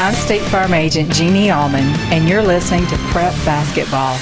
[0.00, 4.16] I'm State Farm Agent Jeannie Allman, and you're listening to Prep Basketball.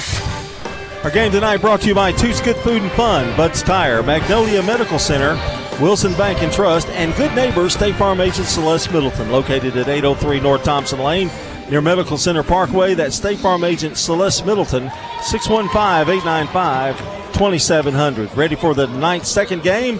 [1.05, 4.61] Our game tonight brought to you by Toots Good Food and Fun, Bud's Tire, Magnolia
[4.61, 5.35] Medical Center,
[5.81, 10.41] Wilson Bank and Trust, and Good Neighbors State Farm Agent Celeste Middleton, located at 803
[10.41, 11.31] North Thompson Lane
[11.69, 12.93] near Medical Center Parkway.
[12.93, 14.91] That's State Farm Agent Celeste Middleton,
[15.21, 16.97] 615 895
[17.31, 18.35] 2700.
[18.35, 19.97] Ready for the ninth second game?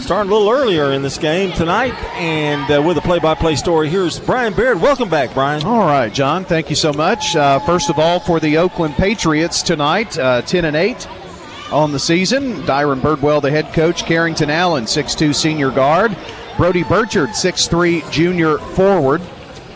[0.00, 4.18] Starting a little earlier in this game tonight, and uh, with a play-by-play story, here's
[4.18, 4.80] Brian Baird.
[4.80, 5.62] Welcome back, Brian.
[5.64, 6.44] All right, John.
[6.44, 7.36] Thank you so much.
[7.36, 11.06] Uh, first of all, for the Oakland Patriots tonight, uh, ten and eight
[11.70, 12.62] on the season.
[12.62, 14.04] Dyron Birdwell, the head coach.
[14.04, 16.16] Carrington Allen, 6'2 senior guard.
[16.56, 19.22] Brody Burchard, 6'3 junior forward.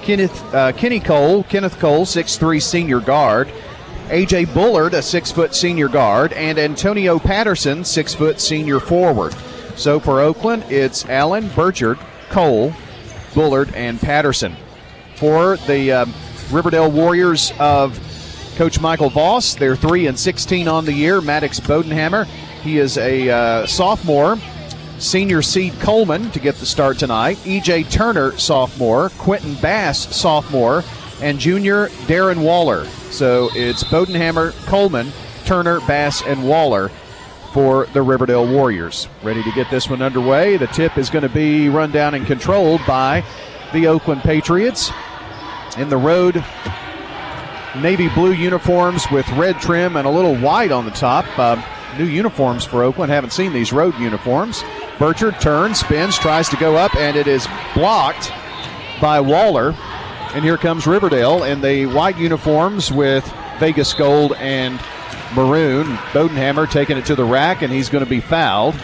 [0.03, 3.49] Kenneth uh, Kenny Cole, Kenneth Cole, 6'3 senior guard.
[4.09, 9.35] AJ Bullard, a six foot senior guard, and Antonio Patterson, six foot senior forward.
[9.77, 11.99] So for Oakland, it's Allen, Burchard,
[12.31, 12.73] Cole,
[13.35, 14.57] Bullard, and Patterson.
[15.17, 16.15] For the um,
[16.51, 17.99] Riverdale Warriors of
[18.57, 21.21] Coach Michael Voss, they're 3 and 16 on the year.
[21.21, 22.27] Maddox Bodenhammer,
[22.63, 24.39] he is a uh, sophomore.
[24.99, 27.37] Senior seed Coleman to get the start tonight.
[27.39, 29.11] EJ Turner, sophomore.
[29.19, 30.85] Quentin Bass, sophomore.
[31.21, 32.87] And junior Darren Waller.
[33.11, 35.13] So it's Bodenhammer, Coleman,
[35.45, 36.91] Turner, Bass, and Waller
[37.55, 39.09] for the Riverdale Warriors.
[39.23, 40.57] Ready to get this one underway.
[40.57, 43.25] The tip is going to be run down and controlled by
[43.73, 44.91] the Oakland Patriots.
[45.79, 46.45] In the road,
[47.81, 51.27] navy blue uniforms with red trim and a little white on the top.
[51.39, 51.63] Uh,
[51.97, 53.13] new uniforms for Oakland.
[53.13, 54.65] Haven't seen these road uniforms.
[54.99, 58.33] Burchard turns, spins, tries to go up, and it is blocked
[59.01, 59.77] by Waller.
[60.35, 63.25] And here comes Riverdale in the white uniforms with
[63.61, 64.81] Vegas gold and
[65.35, 65.87] maroon.
[66.13, 68.75] Bodenhammer taking it to the rack, and he's going to be fouled.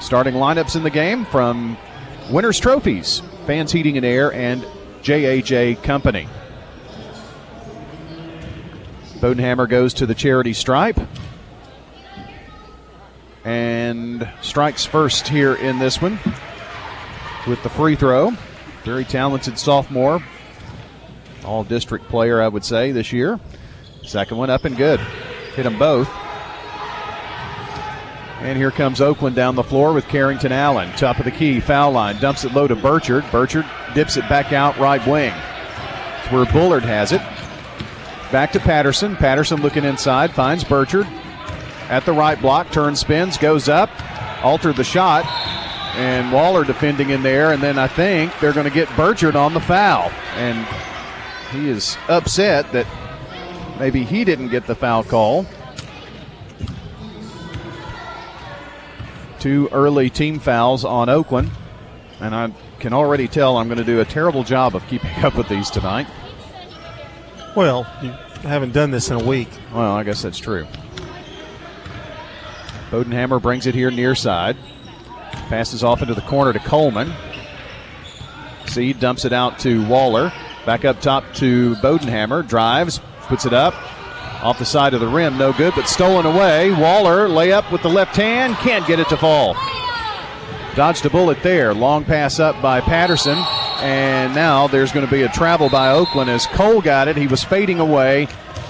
[0.00, 1.76] Starting lineups in the game from
[2.30, 4.66] Winners Trophies, Fans Heating and Air, and
[5.02, 6.28] JAJ Company.
[9.18, 10.98] Bodenhammer goes to the charity stripe
[13.44, 16.18] and strikes first here in this one
[17.46, 18.32] with the free throw.
[18.82, 20.22] Very talented sophomore,
[21.44, 23.40] all district player, I would say, this year.
[24.06, 25.00] Second one up and good.
[25.54, 26.08] Hit them both.
[28.40, 30.92] And here comes Oakland down the floor with Carrington Allen.
[30.92, 32.20] Top of the key, foul line.
[32.20, 33.24] Dumps it low to Burchard.
[33.32, 35.34] Burchard dips it back out right wing.
[36.20, 37.20] It's where Bullard has it.
[38.30, 39.16] Back to Patterson.
[39.16, 41.06] Patterson looking inside, finds Burchard
[41.88, 43.90] at the right block, turns, spins, goes up,
[44.44, 45.24] altered the shot,
[45.96, 47.52] and Waller defending in there.
[47.52, 50.10] And then I think they're going to get Burchard on the foul.
[50.34, 50.66] And
[51.52, 52.86] he is upset that
[53.78, 55.46] Maybe he didn't get the foul call.
[59.38, 61.50] Two early team fouls on Oakland.
[62.20, 65.36] And I can already tell I'm going to do a terrible job of keeping up
[65.36, 66.06] with these tonight.
[67.54, 68.10] Well, you
[68.42, 69.48] haven't done this in a week.
[69.72, 70.66] Well, I guess that's true.
[72.90, 74.56] Bodenhammer brings it here near side.
[75.48, 77.12] Passes off into the corner to Coleman.
[78.66, 80.32] Seed dumps it out to Waller.
[80.64, 82.46] Back up top to Bodenhammer.
[82.46, 83.74] Drives, puts it up
[84.42, 85.38] off the side of the rim.
[85.38, 86.70] No good, but stolen away.
[86.70, 88.54] Waller layup with the left hand.
[88.56, 89.54] Can't get it to fall.
[90.74, 91.72] Dodged a bullet there.
[91.72, 93.38] Long pass up by Patterson.
[93.78, 97.16] And now there's going to be a travel by Oakland as Cole got it.
[97.16, 98.28] He was fading away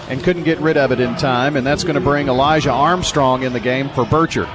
[0.08, 1.56] and couldn't get rid of it in time.
[1.56, 4.48] And that's going to bring Elijah Armstrong in the game for Burchard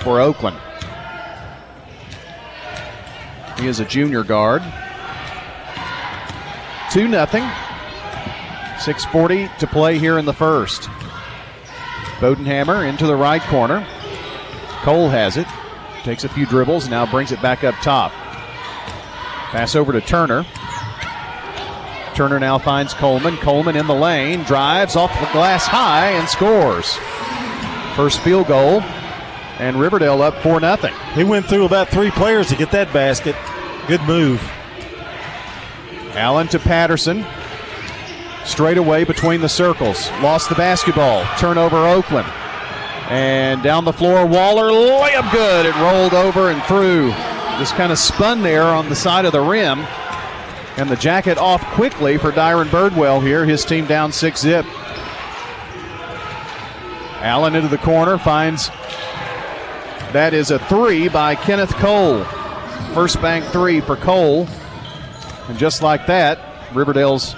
[0.00, 0.58] for Oakland.
[3.58, 4.62] He is a junior guard.
[6.92, 7.42] 2 nothing.
[8.76, 10.82] 6.40 to play here in the first.
[12.18, 13.86] Bodenhammer into the right corner.
[14.82, 15.46] Cole has it.
[16.02, 18.12] Takes a few dribbles, now brings it back up top.
[19.50, 20.46] Pass over to Turner.
[22.14, 23.36] Turner now finds Coleman.
[23.38, 26.94] Coleman in the lane, drives off the glass high and scores.
[27.96, 28.80] First field goal,
[29.58, 30.76] and Riverdale up 4 0.
[31.14, 33.36] He went through about three players to get that basket.
[33.86, 34.40] Good move.
[36.14, 37.24] Allen to Patterson.
[38.46, 40.08] Straight away between the circles.
[40.22, 41.26] Lost the basketball.
[41.36, 42.28] Turnover Oakland.
[43.10, 45.66] And down the floor, Waller, layup good.
[45.66, 47.10] It rolled over and through.
[47.58, 49.80] Just kind of spun there on the side of the rim.
[50.76, 53.44] And the jacket off quickly for Dyron Birdwell here.
[53.44, 54.64] His team down six zip.
[57.20, 58.68] Allen into the corner, finds
[60.12, 62.22] that is a three by Kenneth Cole.
[62.94, 64.46] First bank three for Cole.
[65.48, 66.38] And just like that,
[66.74, 67.34] Riverdale's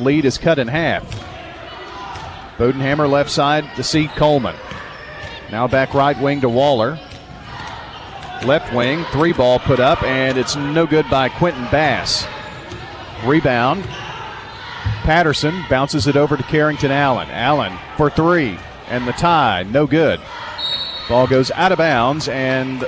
[0.00, 1.04] lead is cut in half.
[2.56, 4.56] Bodenhammer left side to see Coleman.
[5.50, 6.98] Now back right wing to Waller.
[8.44, 12.26] Left wing, three ball put up, and it's no good by Quentin Bass.
[13.24, 13.84] Rebound.
[15.02, 17.28] Patterson bounces it over to Carrington Allen.
[17.30, 18.58] Allen for three,
[18.88, 20.20] and the tie, no good.
[21.08, 22.86] Ball goes out of bounds, and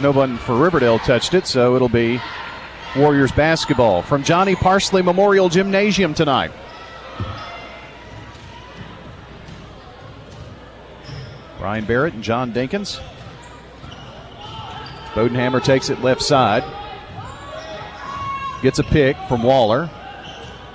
[0.00, 2.20] no one for Riverdale touched it, so it'll be
[2.96, 6.50] Warriors basketball from Johnny Parsley Memorial Gymnasium tonight.
[11.58, 13.00] Brian Barrett and John Dinkins.
[15.12, 16.64] Bodenhammer takes it left side.
[18.62, 19.90] Gets a pick from Waller.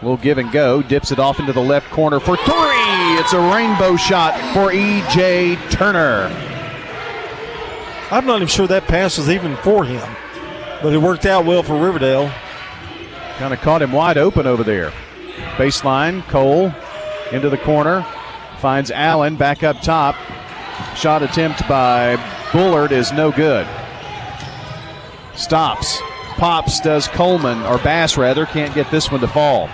[0.01, 0.81] Will give and go.
[0.81, 3.17] Dips it off into the left corner for three.
[3.17, 5.55] It's a rainbow shot for E.J.
[5.69, 6.29] Turner.
[8.11, 10.03] I'm not even sure that pass was even for him,
[10.85, 12.31] but it worked out well for Riverdale.
[13.39, 14.91] Kind of caught him wide open over there.
[15.57, 16.71] Baseline, Cole
[17.31, 18.05] into the corner.
[18.59, 20.15] Finds Allen back up top.
[20.95, 22.23] Shot attempt by
[22.53, 23.65] Bullard is no good.
[25.33, 25.99] Stops.
[26.37, 29.67] Pops does Coleman, or Bass rather, can't get this one to fall.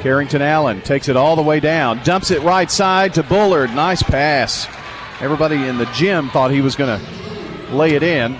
[0.00, 3.74] Carrington Allen takes it all the way down, dumps it right side to Bullard.
[3.74, 4.66] Nice pass.
[5.20, 8.34] Everybody in the gym thought he was going to lay it in.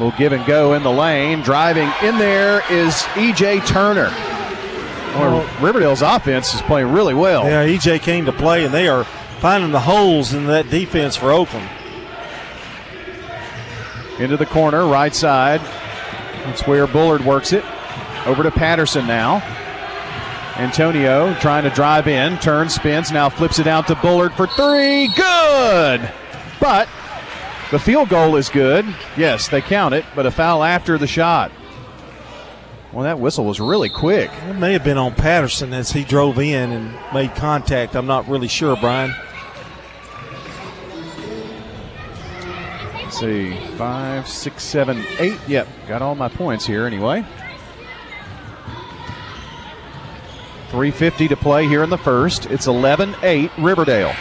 [0.00, 1.42] Will give and go in the lane.
[1.42, 3.60] Driving in there is E.J.
[3.60, 4.10] Turner.
[5.14, 7.44] Well, Riverdale's offense is playing really well.
[7.44, 9.04] Yeah, EJ came to play, and they are
[9.40, 11.68] finding the holes in that defense for Oakland.
[14.18, 15.60] Into the corner, right side.
[16.44, 17.64] That's where Bullard works it.
[18.24, 19.42] Over to Patterson now.
[20.56, 25.08] Antonio trying to drive in, turns, spins, now flips it out to Bullard for three.
[25.14, 26.08] Good!
[26.60, 26.88] But
[27.70, 28.84] the field goal is good.
[29.16, 31.52] Yes, they count it, but a foul after the shot.
[32.92, 34.30] Well, that whistle was really quick.
[34.48, 37.94] It may have been on Patterson as he drove in and made contact.
[37.94, 39.14] I'm not really sure, Brian.
[42.94, 45.38] Let's see, five, six, seven, eight.
[45.46, 47.24] Yep, got all my points here anyway.
[50.70, 52.46] 350 to play here in the first.
[52.46, 54.14] It's 11 8 Riverdale.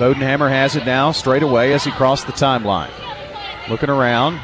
[0.00, 2.90] Bodenhammer has it now straight away as he crossed the timeline.
[3.68, 4.40] Looking around,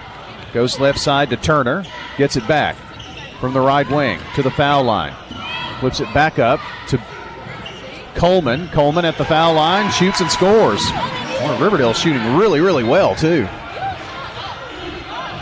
[0.53, 1.83] goes left side to Turner,
[2.19, 2.77] gets it back
[3.41, 5.15] from the right wing to the foul line.
[5.81, 7.03] Flips it back up to
[8.17, 8.69] Coleman.
[8.69, 10.83] Coleman at the foul line, shoots and scores.
[10.93, 13.49] Well, Riverdale shooting really, really well, too.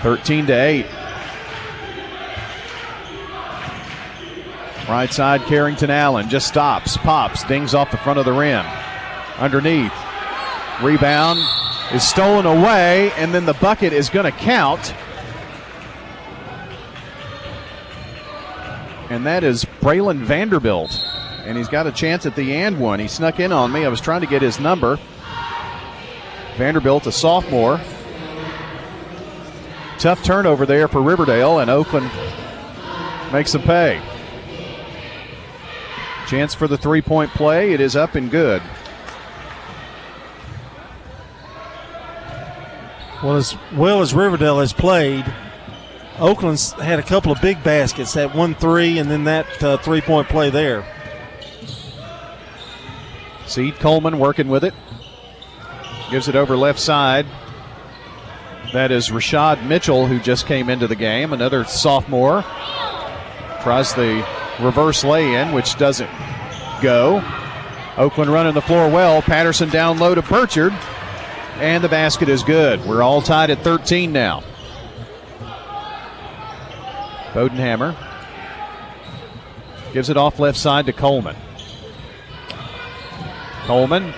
[0.02, 0.87] 13 to 8.
[4.88, 8.64] Right side, Carrington Allen just stops, pops, dings off the front of the rim.
[9.38, 9.93] Underneath.
[10.82, 11.41] Rebound
[11.93, 14.94] is stolen away, and then the bucket is going to count.
[19.11, 20.99] And that is Braylon Vanderbilt.
[21.44, 22.99] And he's got a chance at the and one.
[22.99, 23.85] He snuck in on me.
[23.85, 24.99] I was trying to get his number.
[26.56, 27.81] Vanderbilt, a sophomore.
[29.99, 32.11] Tough turnover there for Riverdale, and Oakland
[33.32, 34.03] makes them pay.
[36.27, 37.73] Chance for the three point play.
[37.73, 38.62] It is up and good.
[43.25, 45.25] Well, as well as Riverdale has played,
[46.19, 48.12] Oakland's had a couple of big baskets.
[48.12, 50.87] That one three, and then that uh, three point play there.
[53.47, 54.75] Seed Coleman working with it.
[56.11, 57.25] Gives it over left side.
[58.75, 62.43] That is Rashad Mitchell, who just came into the game, another sophomore.
[63.63, 64.27] Tries the
[64.60, 66.10] reverse lay in, which doesn't
[66.82, 67.25] go.
[67.96, 69.22] Oakland running the floor well.
[69.22, 70.75] Patterson down low to Burchard.
[71.56, 72.84] And the basket is good.
[72.84, 74.43] We're all tied at 13 now.
[77.32, 77.96] Bodenhammer
[79.93, 81.37] gives it off left side to Coleman.
[83.63, 84.13] Coleman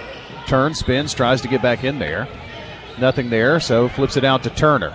[0.46, 2.28] turns, spins, tries to get back in there.
[2.98, 4.94] Nothing there, so flips it out to Turner.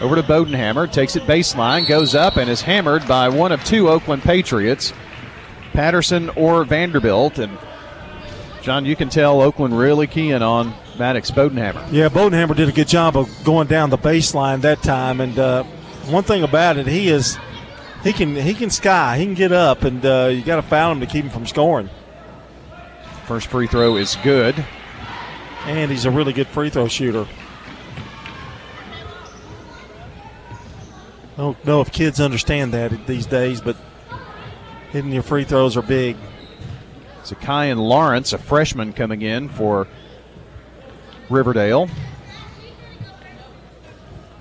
[0.00, 3.88] Over to Bodenhammer, takes it baseline, goes up, and is hammered by one of two
[3.88, 4.92] Oakland Patriots,
[5.72, 7.38] Patterson or Vanderbilt.
[7.38, 7.56] And
[8.62, 11.86] John, you can tell Oakland really keying on Maddox Bodenhammer.
[11.90, 15.20] Yeah, Bodenhammer did a good job of going down the baseline that time.
[15.20, 15.64] And uh,
[16.06, 17.38] one thing about it, he is
[18.02, 20.92] he can he can sky, he can get up, and uh, you got to foul
[20.92, 21.88] him to keep him from scoring.
[23.26, 24.64] First free throw is good.
[25.64, 27.26] And he's a really good free throw shooter.
[31.34, 33.76] I don't know if kids understand that these days, but
[34.90, 36.16] hitting your free throws are big.
[37.22, 39.86] Zakian Lawrence, a freshman coming in for
[41.30, 41.88] Riverdale.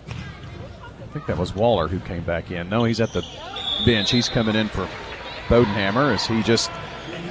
[0.08, 2.70] I think that was Waller who came back in.
[2.70, 3.24] No, he's at the
[3.86, 4.12] bench.
[4.12, 4.88] He's coming in for
[5.48, 6.72] Bodenhammer as he just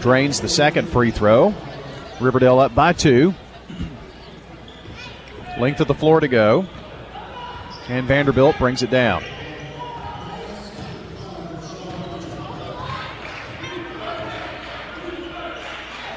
[0.00, 1.54] drains the second free throw.
[2.20, 3.34] Riverdale up by two.
[5.58, 6.66] Length of the floor to go.
[7.88, 9.24] And Vanderbilt brings it down.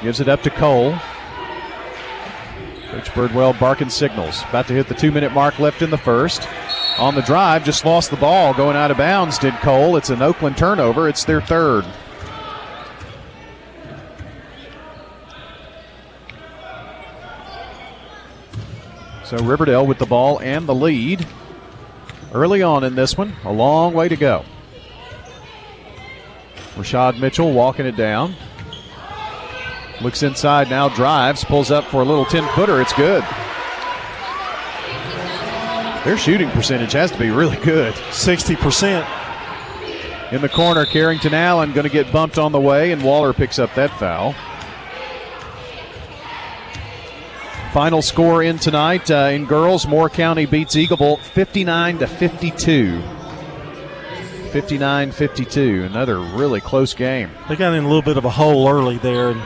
[0.02, 0.94] Gives it up to Cole.
[2.94, 4.44] Coach Birdwell barking signals.
[4.50, 6.48] About to hit the two minute mark left in the first.
[6.96, 9.96] On the drive, just lost the ball going out of bounds, did Cole.
[9.96, 11.08] It's an Oakland turnover.
[11.08, 11.84] It's their third.
[19.24, 21.26] So Riverdale with the ball and the lead
[22.32, 23.34] early on in this one.
[23.42, 24.44] A long way to go.
[26.76, 28.36] Rashad Mitchell walking it down.
[30.04, 32.78] Looks inside now, drives, pulls up for a little 10 footer.
[32.82, 33.24] It's good.
[36.04, 37.94] Their shooting percentage has to be really good.
[37.94, 39.08] 60%.
[40.30, 43.58] In the corner, Carrington Allen going to get bumped on the way, and Waller picks
[43.58, 44.34] up that foul.
[47.72, 53.02] Final score in tonight uh, in girls, Moore County beats Eagleville 59 to 52.
[54.52, 55.84] 59 52.
[55.84, 57.30] Another really close game.
[57.48, 59.40] They got in a little bit of a hole early there and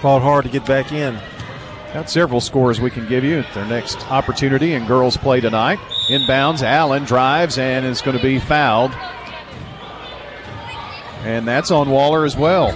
[0.00, 1.18] fought hard to get back in.
[1.92, 5.78] Got several scores we can give you at their next opportunity in girls play tonight.
[6.08, 8.92] Inbounds, Allen drives and is going to be fouled.
[11.24, 12.68] And that's on Waller as well.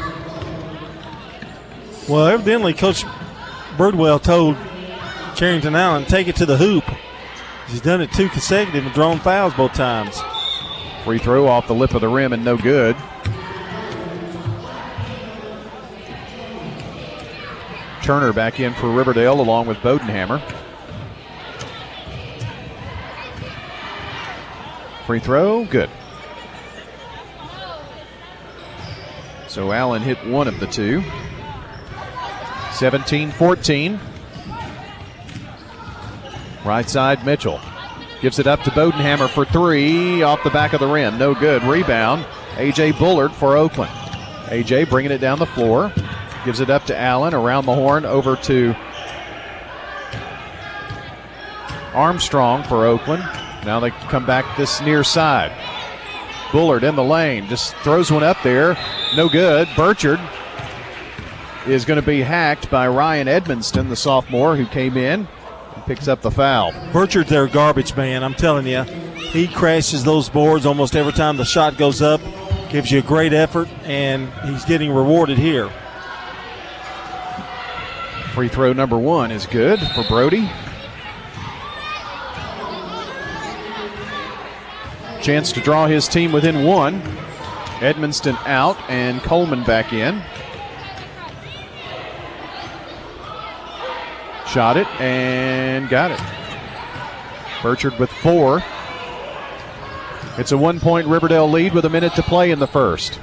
[2.08, 3.04] Well, evidently, Coach
[3.76, 4.56] Birdwell told
[5.36, 6.84] Carrington Allen take it to the hoop.
[7.68, 10.20] He's done it two consecutive and drawn fouls both times.
[11.04, 12.96] Free throw off the lip of the rim and no good.
[18.04, 20.38] Turner back in for Riverdale along with Bodenhammer.
[25.06, 25.88] Free throw, good.
[29.48, 31.02] So Allen hit one of the two.
[32.72, 33.98] 17 14.
[36.62, 37.58] Right side, Mitchell.
[38.20, 41.16] Gives it up to Bodenhammer for three off the back of the rim.
[41.16, 41.62] No good.
[41.62, 42.26] Rebound.
[42.58, 42.92] A.J.
[42.92, 43.92] Bullard for Oakland.
[44.50, 44.84] A.J.
[44.84, 45.90] bringing it down the floor.
[46.44, 48.74] Gives it up to Allen around the horn over to
[51.94, 53.22] Armstrong for Oakland.
[53.64, 55.52] Now they come back this near side.
[56.52, 58.76] Bullard in the lane just throws one up there.
[59.16, 59.68] No good.
[59.74, 60.20] Burchard
[61.66, 65.26] is going to be hacked by Ryan Edmonston, the sophomore who came in
[65.74, 66.72] and picks up the foul.
[66.92, 68.82] Burchard's their garbage man, I'm telling you.
[68.82, 72.20] He crashes those boards almost every time the shot goes up,
[72.68, 75.70] gives you a great effort, and he's getting rewarded here.
[78.34, 80.50] Free throw number one is good for Brody.
[85.22, 87.00] Chance to draw his team within one.
[87.78, 90.20] Edmonston out and Coleman back in.
[94.48, 96.20] Shot it and got it.
[97.62, 98.64] Burchard with four.
[100.38, 103.20] It's a one point Riverdale lead with a minute to play in the first.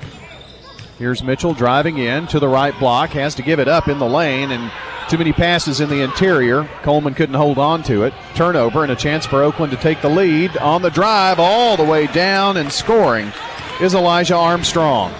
[0.98, 4.08] Here's Mitchell driving in to the right block, has to give it up in the
[4.08, 4.72] lane, and
[5.12, 6.64] too many passes in the interior.
[6.84, 8.14] Coleman couldn't hold on to it.
[8.34, 10.56] Turnover and a chance for Oakland to take the lead.
[10.56, 13.30] On the drive, all the way down and scoring
[13.82, 15.14] is Elijah Armstrong.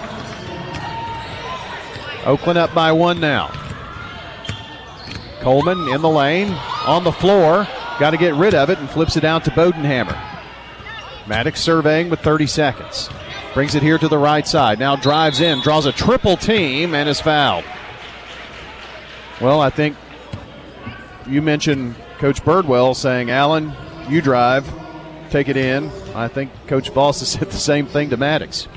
[2.24, 3.48] Oakland up by one now.
[5.40, 6.52] Coleman in the lane,
[6.86, 7.68] on the floor,
[8.00, 10.18] got to get rid of it and flips it out to Bodenhammer.
[11.26, 13.10] Maddox surveying with 30 seconds.
[13.52, 14.78] Brings it here to the right side.
[14.78, 17.66] Now drives in, draws a triple team, and is fouled.
[19.42, 19.96] Well, I think
[21.26, 23.72] you mentioned Coach Birdwell saying, Allen,
[24.08, 24.72] you drive,
[25.30, 25.90] take it in.
[26.14, 28.68] I think Coach Boss has said the same thing to Maddox.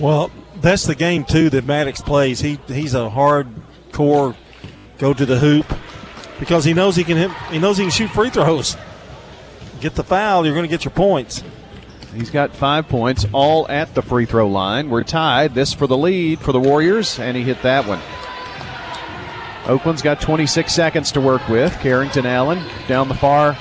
[0.00, 2.40] Well, that's the game too that Maddox plays.
[2.40, 3.46] He he's a hard
[3.92, 4.34] core
[4.98, 5.66] go to the hoop
[6.40, 8.76] because he knows he can hit, he knows he can shoot free throws.
[9.80, 11.44] Get the foul, you're going to get your points.
[12.14, 14.88] He's got five points, all at the free throw line.
[14.88, 15.54] We're tied.
[15.54, 18.00] This for the lead for the Warriors, and he hit that one.
[19.66, 21.72] Oakland's got 26 seconds to work with.
[21.80, 23.56] Carrington Allen down the far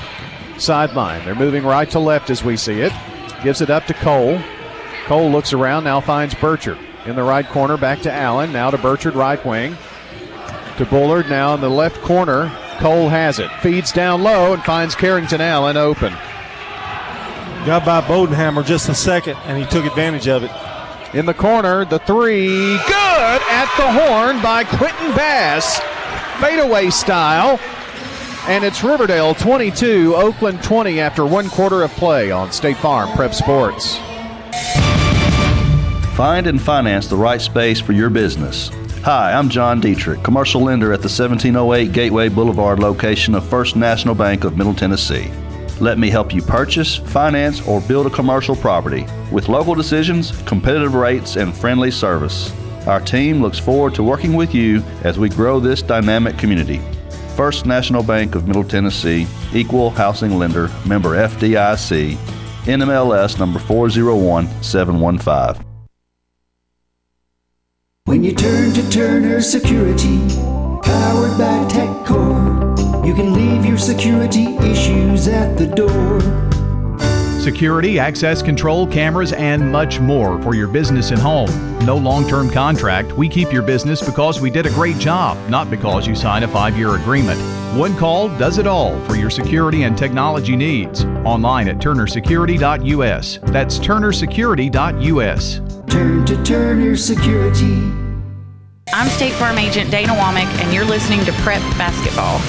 [0.58, 1.24] sideline.
[1.24, 2.92] They're moving right to left as we see it.
[3.42, 4.40] Gives it up to Cole.
[5.06, 6.78] Cole looks around, now finds Burchard.
[7.06, 8.52] In the right corner, back to Allen.
[8.52, 9.76] Now to Burchard, right wing.
[10.78, 12.50] To Bullard, now in the left corner.
[12.80, 13.52] Cole has it.
[13.62, 16.14] Feeds down low and finds Carrington Allen open.
[17.66, 20.52] Got by Bodenhammer just a second, and he took advantage of it.
[21.14, 22.48] In the corner, the three.
[22.48, 25.80] Good at the horn by Quentin Bass.
[26.44, 27.58] Fadeaway style.
[28.50, 33.34] And it's Riverdale 22, Oakland 20 after one quarter of play on State Farm Prep
[33.34, 33.96] Sports.
[36.18, 38.70] Find and finance the right space for your business.
[39.04, 44.14] Hi, I'm John Dietrich, commercial lender at the 1708 Gateway Boulevard location of First National
[44.14, 45.32] Bank of Middle Tennessee.
[45.80, 50.94] Let me help you purchase, finance, or build a commercial property with local decisions, competitive
[50.94, 52.52] rates, and friendly service.
[52.86, 56.82] Our team looks forward to working with you as we grow this dynamic community.
[57.38, 62.18] First National Bank of Middle Tennessee, Equal Housing Lender, member FDIC,
[62.66, 65.66] NMLS number 401715.
[68.06, 70.18] When you turn to Turner Security,
[70.84, 76.53] powered by TechCore, you can leave your security issues at the door.
[77.44, 81.50] Security, access control, cameras, and much more for your business and home.
[81.86, 83.12] No long term contract.
[83.12, 86.48] We keep your business because we did a great job, not because you signed a
[86.48, 87.38] five year agreement.
[87.78, 91.04] One call does it all for your security and technology needs.
[91.26, 93.40] Online at turnersecurity.us.
[93.44, 95.92] That's turnersecurity.us.
[95.92, 97.92] Turn to Turner Security.
[98.94, 102.40] I'm State Farm Agent Dana Womack, and you're listening to Prep Basketball.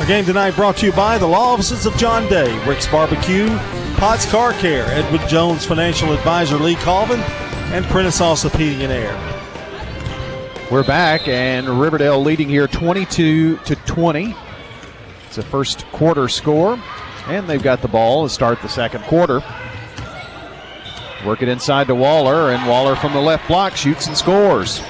[0.00, 3.48] Our game tonight brought to you by the law offices of John Day, Rick's Barbecue,
[3.96, 7.18] Potts Car Care, Edward Jones Financial Advisor Lee Colvin,
[7.72, 9.16] and Prentice and Air.
[10.70, 14.36] We're back, and Riverdale leading here 22 to 20.
[15.26, 16.78] It's a first quarter score,
[17.28, 19.42] and they've got the ball to start the second quarter.
[21.24, 24.82] Work it inside to Waller, and Waller from the left block shoots and scores.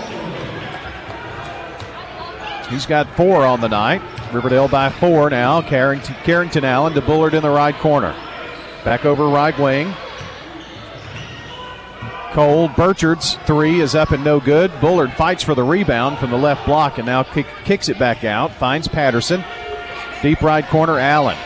[2.68, 4.02] He's got four on the night.
[4.32, 5.62] Riverdale by four now.
[5.62, 8.12] Carrington, Carrington Allen to Bullard in the right corner.
[8.86, 9.92] Back over right wing.
[12.30, 14.70] Cole Burchard's three is up and no good.
[14.80, 18.22] Bullard fights for the rebound from the left block and now kick, kicks it back
[18.22, 18.52] out.
[18.52, 19.42] Finds Patterson.
[20.22, 21.36] Deep right corner, Allen.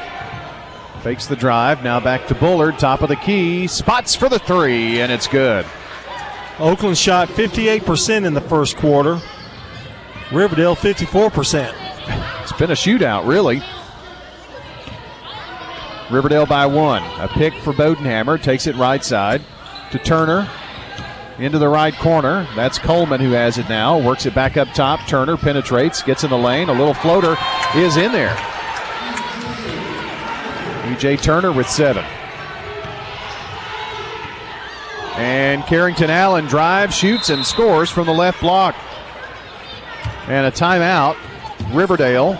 [1.01, 1.83] Fakes the drive.
[1.83, 2.79] Now back to Bullard.
[2.79, 3.67] Top of the key.
[3.67, 5.65] Spots for the three, and it's good.
[6.59, 9.19] Oakland shot 58% in the first quarter.
[10.31, 11.73] Riverdale 54%.
[12.43, 13.63] It's been a shootout, really.
[16.11, 17.03] Riverdale by one.
[17.21, 18.43] A pick for Bodenhammer.
[18.43, 19.43] Takes it right side
[19.93, 20.49] to Turner.
[21.39, 22.47] Into the right corner.
[22.55, 23.99] That's Coleman who has it now.
[23.99, 25.07] Works it back up top.
[25.07, 26.69] Turner penetrates, gets in the lane.
[26.69, 27.37] A little floater
[27.77, 28.35] is in there.
[30.85, 32.05] EJ Turner with seven.
[35.17, 38.75] And Carrington Allen drives, shoots, and scores from the left block.
[40.27, 41.17] And a timeout.
[41.73, 42.35] Riverdale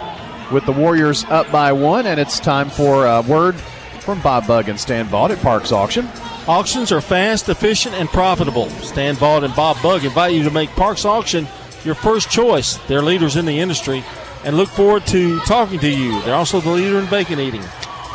[0.53, 3.55] with the Warriors up by one, and it's time for a word
[4.01, 6.09] from Bob Bug and Stan Vaught at Parks Auction.
[6.49, 8.69] Auctions are fast, efficient, and profitable.
[8.71, 11.47] Stan Vaught and Bob Bug invite you to make Parks Auction
[11.85, 12.77] your first choice.
[12.89, 14.05] They're leaders in the industry
[14.45, 16.21] and look forward to talking to you.
[16.23, 17.63] They're also the leader in bacon eating.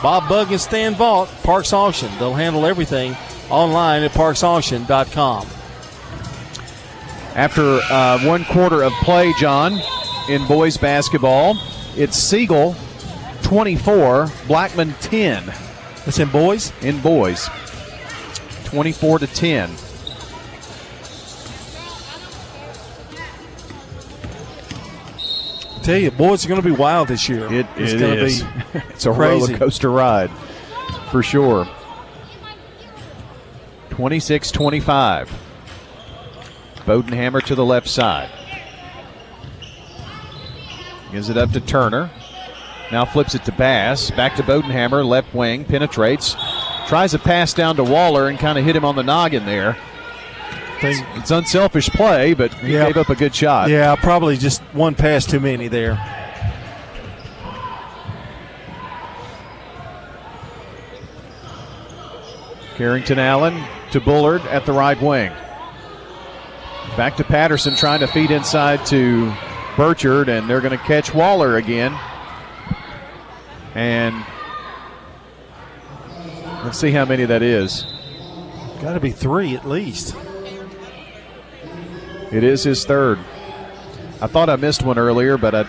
[0.01, 2.09] Bob Bug and Stan Vaught, Parks Auction.
[2.19, 3.15] They'll handle everything
[3.49, 5.47] online at parksauction.com.
[7.35, 9.79] After uh, one quarter of play, John,
[10.29, 11.57] in boys basketball,
[11.95, 12.75] it's Siegel
[13.43, 15.45] 24, Blackman 10.
[16.05, 16.71] That's in boys?
[16.81, 17.49] In boys.
[18.65, 19.69] 24 to 10.
[25.75, 27.45] I tell you, boys are going to be wild this year.
[27.51, 28.41] It, it's it going to is.
[28.41, 28.49] be
[28.89, 29.45] it's a crazy.
[29.45, 30.31] roller coaster ride
[31.11, 31.67] for sure.
[33.91, 35.31] 26 25.
[36.77, 38.29] Bodenhammer to the left side.
[41.15, 42.11] Gives it up to Turner.
[42.91, 44.11] Now flips it to Bass.
[44.11, 46.35] Back to Bodenhammer, left wing, penetrates.
[46.87, 49.77] Tries a pass down to Waller and kind of hit him on the noggin there.
[50.81, 52.87] It's unselfish play, but he Yeah.
[52.87, 53.69] gave up a good shot.
[53.69, 55.97] Yeah, probably just one pass too many there.
[62.75, 65.31] Carrington Allen to Bullard at the right wing.
[66.97, 69.31] Back to Patterson trying to feed inside to
[69.75, 71.97] Burchard, and they're going to catch Waller again.
[73.73, 74.15] And
[76.63, 77.85] let's see how many that is.
[78.81, 80.15] Got to be three at least.
[82.31, 83.19] It is his third.
[84.21, 85.65] I thought I missed one earlier, but I,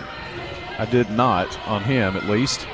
[0.79, 2.67] I did not on him at least.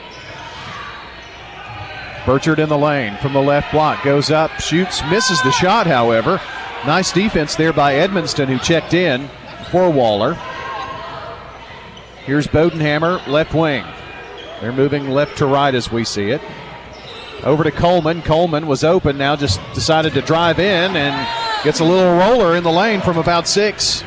[2.27, 6.41] Burchard in the lane from the left block goes up, shoots, misses the shot, however.
[6.87, 9.29] Nice defense there by Edmonston, who checked in
[9.71, 10.37] for Waller.
[12.25, 13.85] Here's Bodenhammer, left wing.
[14.61, 16.41] They're moving left to right as we see it.
[17.43, 18.23] Over to Coleman.
[18.23, 22.63] Coleman was open, now just decided to drive in and gets a little roller in
[22.63, 24.05] the lane from about six.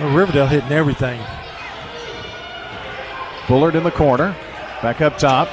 [0.00, 1.22] Well, Riverdale hitting everything.
[3.46, 4.36] Bullard in the corner.
[4.82, 5.48] Back up top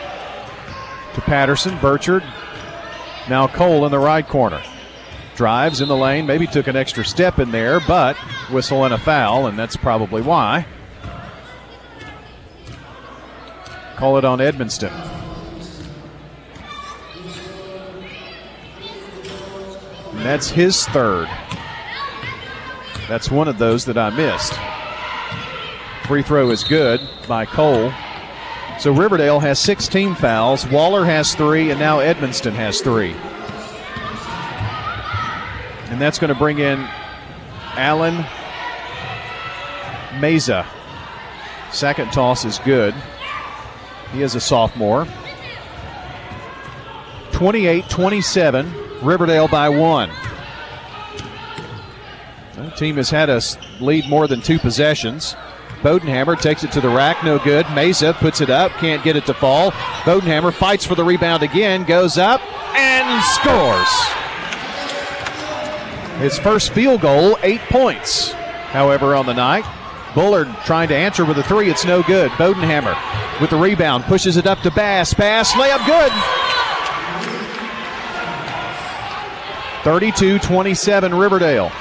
[1.14, 1.78] to Patterson.
[1.78, 2.24] Burchard.
[3.30, 4.64] Now Cole in the right corner.
[5.42, 8.16] Drives in the lane, maybe took an extra step in there, but
[8.52, 10.64] whistle and a foul, and that's probably why.
[13.96, 14.92] Call it on Edmonston.
[20.12, 21.28] And that's his third.
[23.08, 24.54] That's one of those that I missed.
[26.08, 27.92] Free throw is good by Cole.
[28.80, 30.68] So Riverdale has 16 fouls.
[30.68, 33.16] Waller has three, and now Edmonston has three.
[36.02, 36.80] And that's going to bring in
[37.76, 38.26] Allen
[40.20, 40.66] Meza.
[41.72, 42.96] Second toss is good.
[44.12, 45.06] He is a sophomore.
[47.34, 50.10] 28 27, Riverdale by one.
[52.56, 55.36] The team has had us lead more than two possessions.
[55.84, 57.68] Bodenhammer takes it to the rack, no good.
[57.68, 59.70] Meza puts it up, can't get it to fall.
[60.02, 62.42] Bodenhammer fights for the rebound again, goes up
[62.76, 64.31] and scores.
[66.22, 69.66] His first field goal, eight points, however, on the night.
[70.14, 72.30] Bullard trying to answer with a three, it's no good.
[72.32, 72.96] Bodenhammer
[73.42, 75.14] with the rebound, pushes it up to Bass.
[75.14, 76.12] Bass, layup good.
[79.84, 81.72] 32 27 Riverdale.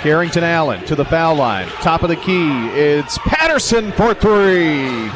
[0.00, 1.66] Carrington Allen to the foul line.
[1.80, 2.68] Top of the key.
[2.68, 5.10] It's Patterson for three.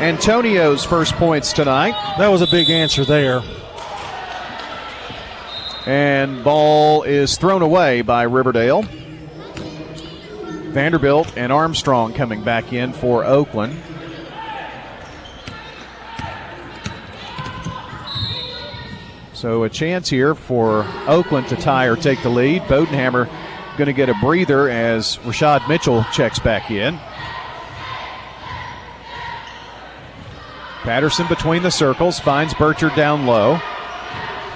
[0.00, 1.94] Antonio's first points tonight.
[2.18, 3.42] That was a big answer there.
[5.88, 8.82] And ball is thrown away by Riverdale.
[10.72, 13.74] Vanderbilt and Armstrong coming back in for Oakland.
[19.32, 22.60] So a chance here for Oakland to tie or take the lead.
[22.64, 23.26] Bodenhammer
[23.78, 26.98] going to get a breather as Rashad Mitchell checks back in.
[30.82, 33.58] Patterson between the circles finds Burchard down low.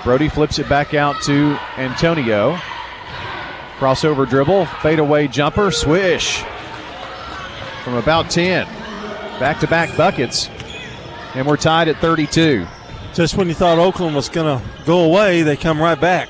[0.04, 2.56] Brody flips it back out to Antonio.
[3.78, 6.42] Crossover dribble, fadeaway jumper, swish
[7.82, 8.66] from about 10.
[9.38, 10.48] Back to back buckets,
[11.34, 12.66] and we're tied at 32.
[13.14, 16.28] Just when you thought Oakland was going to go away, they come right back.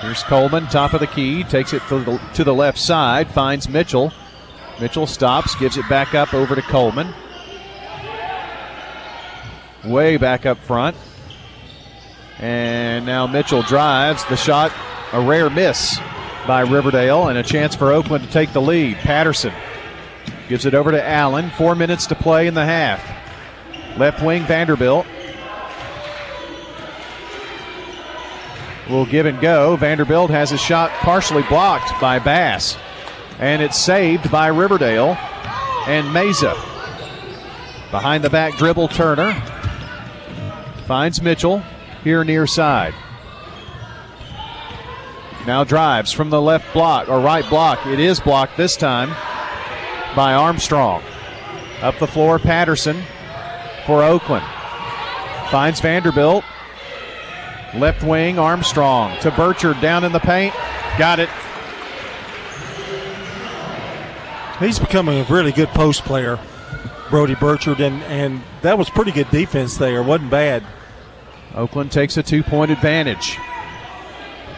[0.00, 3.68] Here's Coleman, top of the key, takes it to the, to the left side, finds
[3.68, 4.12] Mitchell.
[4.80, 7.12] Mitchell stops, gives it back up over to Coleman.
[9.84, 10.96] Way back up front.
[12.38, 14.24] And now Mitchell drives.
[14.26, 14.72] The shot,
[15.12, 15.98] a rare miss
[16.46, 18.96] by Riverdale, and a chance for Oakland to take the lead.
[18.98, 19.52] Patterson
[20.48, 21.50] gives it over to Allen.
[21.50, 23.02] Four minutes to play in the half.
[23.98, 25.06] Left wing Vanderbilt.
[28.88, 29.76] Will give and go.
[29.76, 32.76] Vanderbilt has his shot partially blocked by Bass.
[33.38, 35.16] And it's saved by Riverdale
[35.86, 36.54] and Meza.
[37.90, 39.34] Behind the back dribble, Turner.
[40.86, 41.62] Finds Mitchell
[42.04, 42.94] here near side.
[45.46, 47.86] Now drives from the left block or right block.
[47.86, 49.10] It is blocked this time
[50.14, 51.02] by Armstrong.
[51.80, 53.02] Up the floor, Patterson
[53.86, 54.44] for Oakland.
[55.50, 56.44] Finds Vanderbilt.
[57.74, 60.54] Left wing, Armstrong to Burchard down in the paint.
[60.98, 61.30] Got it.
[64.58, 66.38] He's becoming a really good post player,
[67.10, 70.02] Brody Burchard, and, and that was pretty good defense there.
[70.02, 70.64] wasn't bad.
[71.54, 73.38] Oakland takes a two point advantage.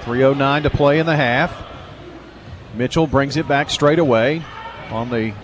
[0.03, 1.67] 3.09 to play in the half.
[2.75, 4.43] Mitchell brings it back straight away
[4.91, 5.35] on the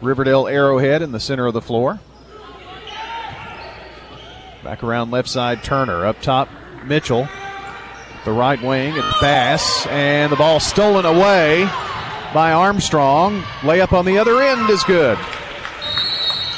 [0.00, 2.00] Riverdale arrowhead in the center of the floor.
[4.64, 6.06] Back around left side, Turner.
[6.06, 6.48] Up top,
[6.84, 7.28] Mitchell.
[8.24, 11.64] The right wing, it's Bass, and the ball stolen away
[12.32, 13.42] by Armstrong.
[13.60, 15.18] Layup on the other end is good.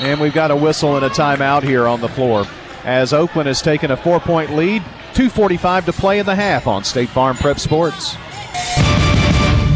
[0.01, 2.47] And we've got a whistle and a timeout here on the floor
[2.85, 4.83] as Oakland has taken a four point lead.
[5.15, 8.17] 2.45 to play in the half on State Farm Prep Sports.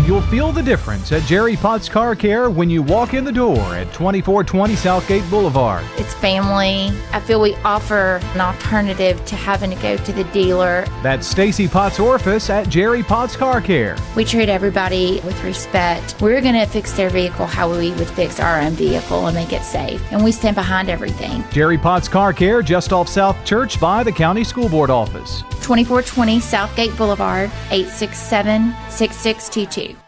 [0.08, 3.58] You'll feel the difference at Jerry Potts Car Care when you walk in the door
[3.74, 5.84] at 2420 Southgate Boulevard.
[5.98, 6.98] It's family.
[7.12, 10.86] I feel we offer an alternative to having to go to the dealer.
[11.02, 13.98] That's Stacy Potts Orifice at Jerry Potts Car Care.
[14.16, 16.16] We treat everybody with respect.
[16.22, 19.52] We're going to fix their vehicle how we would fix our own vehicle and make
[19.52, 20.02] it safe.
[20.10, 21.44] And we stand behind everything.
[21.50, 25.42] Jerry Potts Car Care just off South Church by the County School Board office.
[25.68, 30.07] 2420 Southgate Boulevard, 867 6622.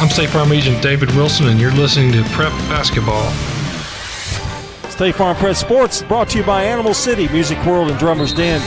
[0.00, 3.30] I'm State Farm Agent David Wilson, and you're listening to Prep Basketball.
[4.90, 8.60] State Farm Prep Sports brought to you by Animal City, Music World, and Drummers Den,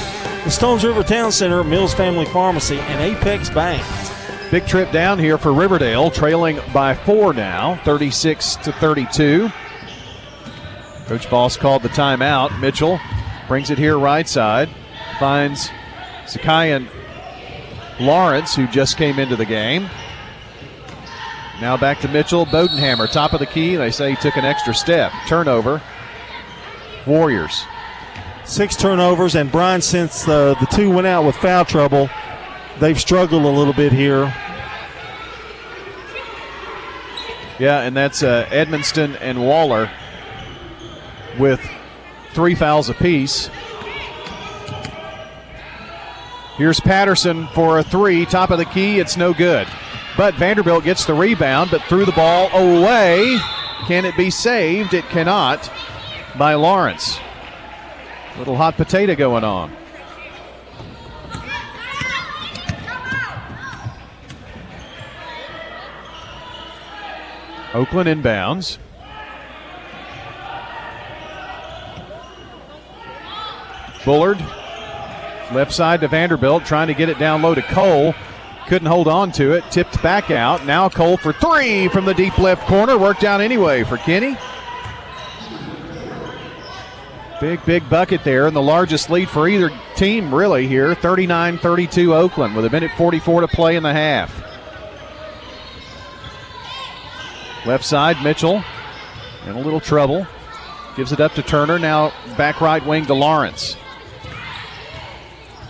[0.43, 3.83] the Stones River Town Center, Mills Family Pharmacy, and Apex Bank.
[4.51, 9.49] Big trip down here for Riverdale, trailing by four now, 36 to 32.
[11.07, 12.57] Coach Boss called the timeout.
[12.59, 12.99] Mitchell
[13.47, 14.69] brings it here right side,
[15.19, 15.69] finds
[16.25, 16.87] Zakayan
[17.99, 19.89] Lawrence, who just came into the game.
[21.61, 22.45] Now back to Mitchell.
[22.45, 23.75] Bodenhammer, top of the key.
[23.75, 25.11] They say he took an extra step.
[25.27, 25.81] Turnover.
[27.07, 27.63] Warriors.
[28.43, 32.09] Six turnovers, and Brian, since the, the two went out with foul trouble,
[32.79, 34.33] they've struggled a little bit here.
[37.57, 39.89] Yeah, and that's uh, Edmonston and Waller
[41.39, 41.61] with
[42.33, 43.49] three fouls apiece.
[46.57, 48.99] Here's Patterson for a three, top of the key.
[48.99, 49.67] It's no good.
[50.17, 53.37] But Vanderbilt gets the rebound, but threw the ball away.
[53.87, 54.93] Can it be saved?
[54.93, 55.69] It cannot
[56.37, 57.19] by Lawrence.
[58.37, 59.75] Little hot potato going on.
[67.73, 68.77] Oakland inbounds.
[74.05, 74.39] Bullard,
[75.51, 78.13] left side to Vanderbilt, trying to get it down low to Cole.
[78.67, 79.63] Couldn't hold on to it.
[79.71, 80.65] Tipped back out.
[80.65, 82.97] Now Cole for three from the deep left corner.
[82.97, 84.37] Worked out anyway for Kenny.
[87.41, 92.15] Big, big bucket there, and the largest lead for either team, really, here 39 32
[92.15, 94.33] Oakland with a minute 44 to play in the half.
[97.65, 98.63] Left side, Mitchell
[99.45, 100.25] in a little trouble.
[100.95, 101.77] Gives it up to Turner.
[101.77, 103.75] Now back right wing to Lawrence.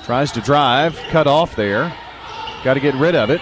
[0.06, 1.96] Tries to drive, cut off there.
[2.66, 3.40] Got to get rid of it.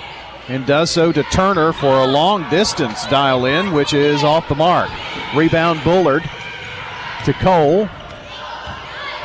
[0.49, 4.55] And does so to Turner for a long distance dial in, which is off the
[4.55, 4.91] mark.
[5.33, 6.29] Rebound Bullard
[7.23, 7.85] to Cole.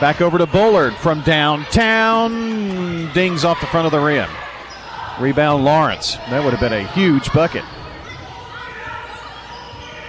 [0.00, 3.12] Back over to Bullard from downtown.
[3.12, 4.30] Dings off the front of the rim.
[5.18, 6.14] Rebound Lawrence.
[6.30, 7.64] That would have been a huge bucket.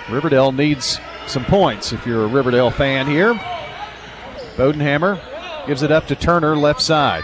[0.08, 3.34] Riverdale needs some points if you're a Riverdale fan here.
[4.56, 5.20] Bodenhammer
[5.66, 7.24] gives it up to Turner, left side.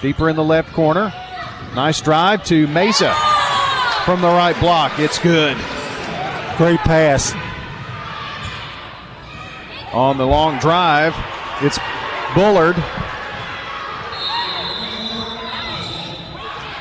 [0.00, 1.12] Deeper in the left corner.
[1.76, 3.14] Nice drive to Meza
[4.06, 4.98] from the right block.
[4.98, 5.56] It's good.
[6.56, 7.34] Great pass.
[9.92, 11.14] On the long drive,
[11.60, 11.78] it's
[12.34, 12.76] Bullard.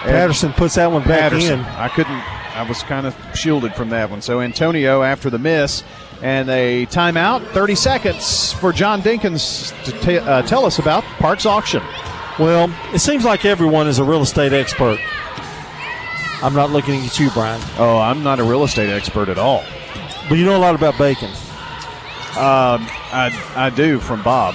[0.06, 1.60] Patterson puts that one back Patterson.
[1.60, 1.66] in.
[1.66, 2.56] I couldn't.
[2.56, 4.22] I was kind of shielded from that one.
[4.22, 5.84] So Antonio after the miss
[6.22, 7.46] and a timeout.
[7.48, 11.82] 30 seconds for John Dinkins to t- uh, tell us about Parks Auction.
[12.38, 15.00] Well, it seems like everyone is a real estate expert.
[16.44, 17.62] I'm not looking at you, Brian.
[17.78, 19.64] Oh, I'm not a real estate expert at all.
[20.28, 21.30] But you know a lot about bacon.
[22.36, 24.54] Um, I, I do from Bob.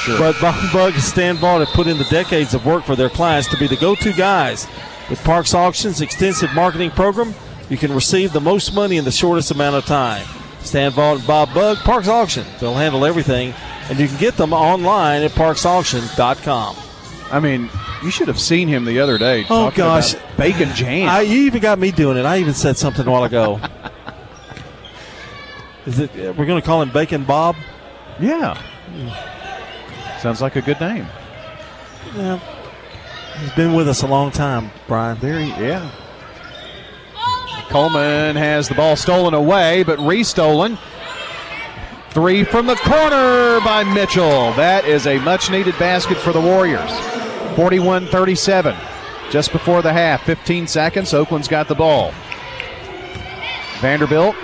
[0.00, 0.18] Sure.
[0.18, 3.08] But Bob Bug and Stan Vaught have put in the decades of work for their
[3.10, 4.68] clients to be the go-to guys.
[5.10, 7.34] With Parks Auction's extensive marketing program,
[7.68, 10.24] you can receive the most money in the shortest amount of time.
[10.60, 12.46] Stan Vaught and Bob Bug, Parks Auction.
[12.60, 13.52] They'll handle everything,
[13.90, 16.76] and you can get them online at parksauction.com.
[17.30, 17.68] I mean,
[18.02, 19.42] you should have seen him the other day.
[19.44, 20.14] Oh, talking gosh.
[20.14, 21.08] about bacon jam.
[21.08, 22.24] I, you even got me doing it.
[22.24, 23.60] I even said something a while ago.
[25.86, 26.12] Is it?
[26.36, 27.56] We're going to call him Bacon Bob.
[28.20, 28.60] yeah.
[30.20, 31.06] Sounds like a good name.
[32.16, 32.38] Yeah,
[33.40, 35.16] he's been with us a long time, Brian.
[35.18, 35.90] Very, yeah.
[37.68, 40.78] Coleman has the ball stolen away, but restolen.
[42.10, 44.52] Three from the corner by Mitchell.
[44.54, 46.90] That is a much needed basket for the Warriors.
[47.56, 48.76] 41 37.
[49.30, 51.12] Just before the half, 15 seconds.
[51.12, 52.12] Oakland's got the ball.
[53.80, 54.36] Vanderbilt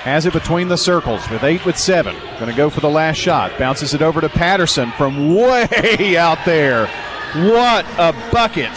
[0.00, 2.16] has it between the circles with eight with seven.
[2.38, 3.56] Going to go for the last shot.
[3.58, 6.86] Bounces it over to Patterson from way out there.
[7.34, 8.72] What a bucket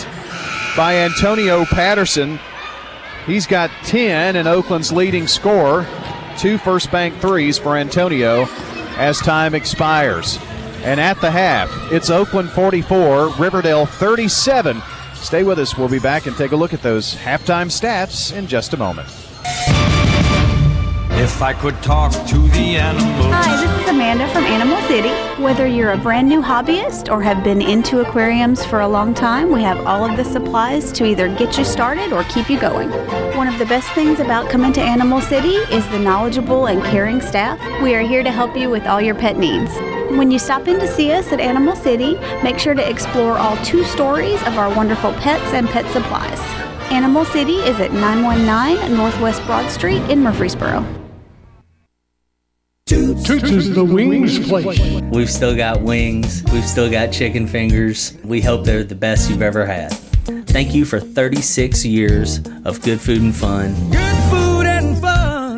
[0.76, 2.40] by Antonio Patterson.
[3.26, 5.88] He's got 10 and Oakland's leading scorer.
[6.38, 8.48] Two first bank threes for Antonio
[8.98, 10.38] as time expires.
[10.84, 14.82] And at the half, it's Oakland 44, Riverdale 37.
[15.15, 15.78] Stay with us.
[15.78, 19.08] We'll be back and take a look at those halftime stats in just a moment.
[21.15, 23.32] If I could talk to the animals.
[23.32, 25.10] Hi, this is Amanda from Animal City.
[25.41, 29.54] Whether you're a brand new hobbyist or have been into aquariums for a long time,
[29.54, 32.89] we have all of the supplies to either get you started or keep you going.
[33.38, 37.22] One of the best things about coming to Animal City is the knowledgeable and caring
[37.22, 37.58] staff.
[37.82, 39.72] We are here to help you with all your pet needs.
[40.17, 43.58] When you stop in to see us at Animal City, make sure to explore all
[43.65, 46.39] two stories of our wonderful pets and pet supplies.
[46.91, 50.86] Animal City is at 919 Northwest Broad Street in Murfreesboro.
[52.86, 55.02] Toots is the wings place.
[55.12, 56.43] We've still got wings.
[56.54, 58.15] We've still got chicken fingers.
[58.23, 59.93] We hope they're the best you've ever had.
[60.45, 63.73] Thank you for 36 years of good food and fun.
[63.89, 64.43] Good food and fun.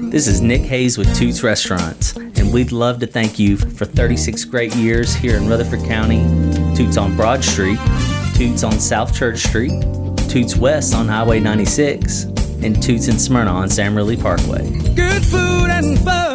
[0.02, 4.44] This is Nick Hayes with Toots Restaurants, and we'd love to thank you for 36
[4.44, 6.20] great years here in Rutherford County.
[6.76, 7.80] Toots on Broad Street,
[8.36, 9.72] Toots on South Church Street,
[10.30, 12.24] Toots West on Highway 96,
[12.62, 14.70] and Toots in Smyrna on Sam Ridley Parkway.
[14.96, 16.35] Good food and fun.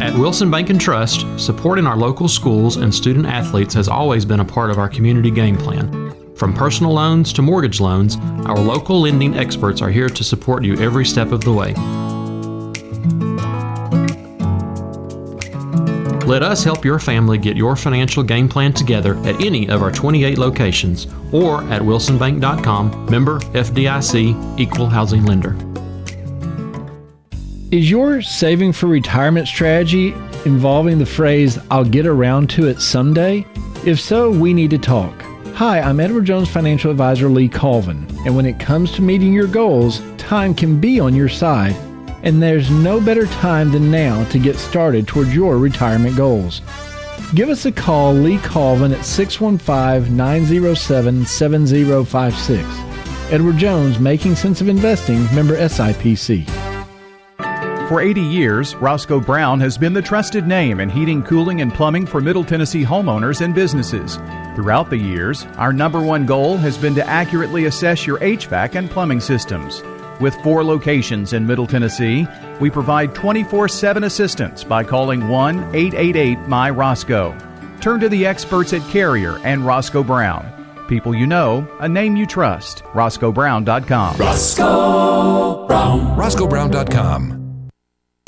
[0.00, 4.40] At Wilson Bank and Trust, supporting our local schools and student athletes has always been
[4.40, 6.12] a part of our community game plan.
[6.34, 10.76] From personal loans to mortgage loans, our local lending experts are here to support you
[10.78, 11.74] every step of the way.
[16.26, 19.92] Let us help your family get your financial game plan together at any of our
[19.92, 25.56] 28 locations or at wilsonbank.com, member FDIC, equal housing lender.
[27.70, 33.46] Is your saving for retirement strategy involving the phrase, I'll get around to it someday?
[33.84, 35.22] If so, we need to talk.
[35.54, 39.46] Hi, I'm Edward Jones financial advisor Lee Colvin, and when it comes to meeting your
[39.46, 41.76] goals, time can be on your side,
[42.26, 46.60] and there's no better time than now to get started towards your retirement goals.
[47.36, 52.66] Give us a call, Lee Colvin, at 615 907 7056.
[53.32, 56.44] Edward Jones, Making Sense of Investing, member SIPC.
[57.88, 62.06] For 80 years, Roscoe Brown has been the trusted name in heating, cooling, and plumbing
[62.06, 64.16] for Middle Tennessee homeowners and businesses.
[64.56, 68.90] Throughout the years, our number one goal has been to accurately assess your HVAC and
[68.90, 69.84] plumbing systems.
[70.20, 72.26] With four locations in Middle Tennessee,
[72.58, 77.36] we provide 24 7 assistance by calling 1 888 My Roscoe.
[77.80, 80.52] Turn to the experts at Carrier and Roscoe Brown.
[80.88, 82.82] People you know, a name you trust.
[82.94, 84.16] RoscoeBrown.com.
[84.16, 86.16] Roscoe Brown.
[86.16, 87.68] RoscoeBrown.com.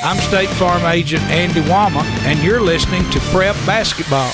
[0.01, 4.31] I'm State Farm Agent Andy Womack, and you're listening to Prep Basketball.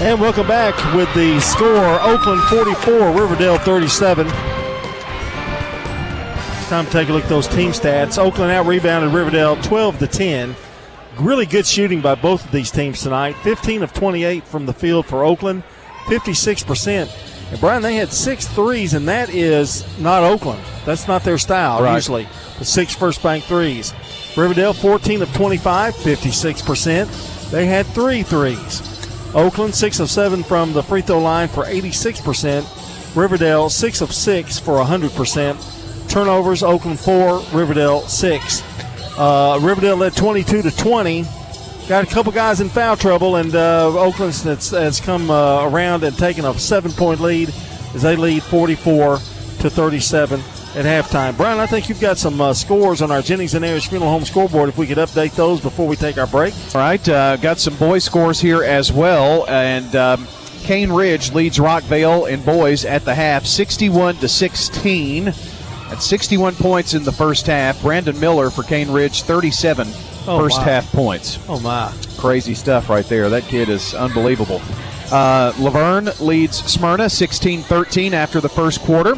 [0.00, 4.51] And welcome back with the score Oakland 44, Riverdale 37.
[6.72, 8.16] Time to take a look at those team stats.
[8.16, 10.56] Oakland out rebounded Riverdale 12 to 10.
[11.20, 13.34] Really good shooting by both of these teams tonight.
[13.42, 15.64] 15 of 28 from the field for Oakland,
[16.06, 17.50] 56%.
[17.50, 20.62] And Brian, they had six threes, and that is not Oakland.
[20.86, 21.96] That's not their style Right.
[21.96, 22.26] usually.
[22.58, 23.92] The six first bank threes.
[24.34, 27.50] Riverdale 14 of 25, 56%.
[27.50, 28.80] They had three threes.
[29.34, 32.64] Oakland 6 of 7 from the free throw line for 86%.
[33.14, 35.81] Riverdale 6 of 6 for 100%.
[36.12, 38.62] Turnovers Oakland 4, Riverdale 6.
[39.16, 41.24] Uh, Riverdale led 22 to 20.
[41.88, 46.04] Got a couple guys in foul trouble, and uh, Oakland has, has come uh, around
[46.04, 47.48] and taken a seven point lead
[47.94, 51.34] as they lead 44 to 37 at halftime.
[51.34, 54.26] Brian, I think you've got some uh, scores on our Jennings and Ayers Funeral Home
[54.26, 54.68] scoreboard.
[54.68, 56.52] If we could update those before we take our break.
[56.74, 60.28] All right, uh, got some boys scores here as well, and um,
[60.62, 65.32] Cane Ridge leads Rockvale in boys at the half, 61 to 16.
[65.92, 67.82] At 61 points in the first half.
[67.82, 69.86] Brandon Miller for Cane Ridge, 37
[70.26, 71.38] Oh, first half points.
[71.50, 71.92] Oh, my.
[72.16, 73.28] Crazy stuff right there.
[73.28, 74.62] That kid is unbelievable.
[75.10, 79.16] Uh, La Vergne leads Smyrna 16 13 after the first quarter.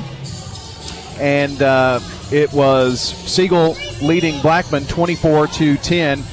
[1.21, 2.01] And uh,
[2.33, 6.25] it was Siegel leading Blackman 24 to 10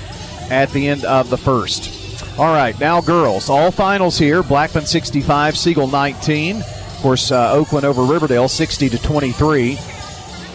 [0.49, 2.39] at the end of the first.
[2.39, 3.47] All right, now girls.
[3.47, 6.55] All finals here Blackman 65, Siegel 19.
[6.57, 9.77] Of course, uh, Oakland over Riverdale 60 to 23.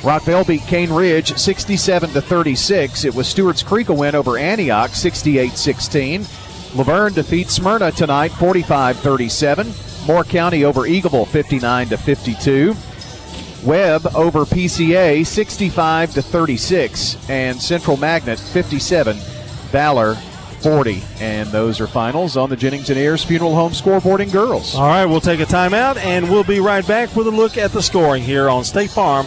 [0.06, 3.04] Rockvale beat Cane Ridge 67 to 36.
[3.04, 6.24] It was Stewart's Creek a win over Antioch 68 16.
[6.76, 9.72] La Vergne defeats Smyrna tonight 45 37.
[10.06, 12.76] Moore County over Eagleville 59 to 52.
[13.64, 17.28] Webb over PCA 65 to 36.
[17.28, 19.16] And Central Magnet 57.
[19.72, 20.14] Valor
[20.60, 21.02] 40.
[21.18, 24.76] And those are finals on the Jennings and Ayers Funeral Home scoreboard in girls.
[24.76, 27.72] All right, we'll take a timeout and we'll be right back with a look at
[27.72, 29.26] the scoring here on State Farm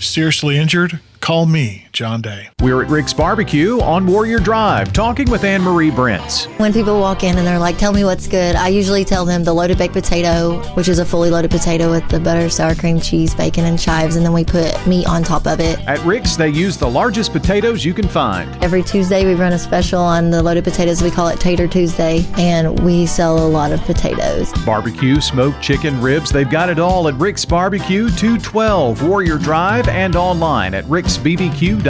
[0.00, 1.00] Seriously injured?
[1.20, 2.50] Call me, John Day.
[2.60, 6.46] We're at Rick's Barbecue on Warrior Drive, talking with Anne Marie Brents.
[6.58, 9.44] When people walk in and they're like, tell me what's good, I usually tell them
[9.44, 13.00] the loaded baked potato, which is a fully loaded potato with the butter, sour cream,
[13.00, 15.78] cheese, bacon, and chives, and then we put meat on top of it.
[15.86, 18.52] At Rick's, they use the largest potatoes you can find.
[18.62, 21.00] Every Tuesday, we run a special on the loaded potatoes.
[21.00, 24.52] We call it Tater Tuesday, and we sell a lot of potatoes.
[24.66, 30.16] Barbecue, smoked chicken, ribs, they've got it all at Rick's Barbecue, 212 Warrior Drive, and
[30.16, 31.83] online at ricksbbq.com.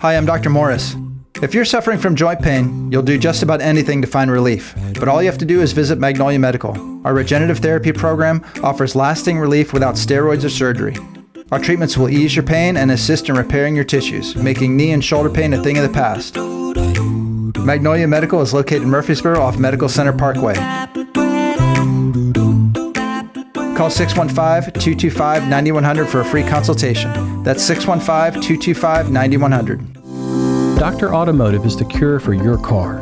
[0.00, 0.50] Hi, I'm Dr.
[0.50, 0.96] Morris.
[1.40, 4.74] If you're suffering from joint pain, you'll do just about anything to find relief.
[4.98, 6.72] But all you have to do is visit Magnolia Medical.
[7.06, 10.96] Our regenerative therapy program offers lasting relief without steroids or surgery.
[11.52, 15.04] Our treatments will ease your pain and assist in repairing your tissues, making knee and
[15.04, 16.36] shoulder pain a thing of the past.
[17.64, 20.54] Magnolia Medical is located in Murfreesboro off Medical Center Parkway.
[23.76, 27.31] Call 615 225 9100 for a free consultation.
[27.42, 30.78] That's 615 225 9100.
[30.78, 31.14] Dr.
[31.14, 33.00] Automotive is the cure for your car.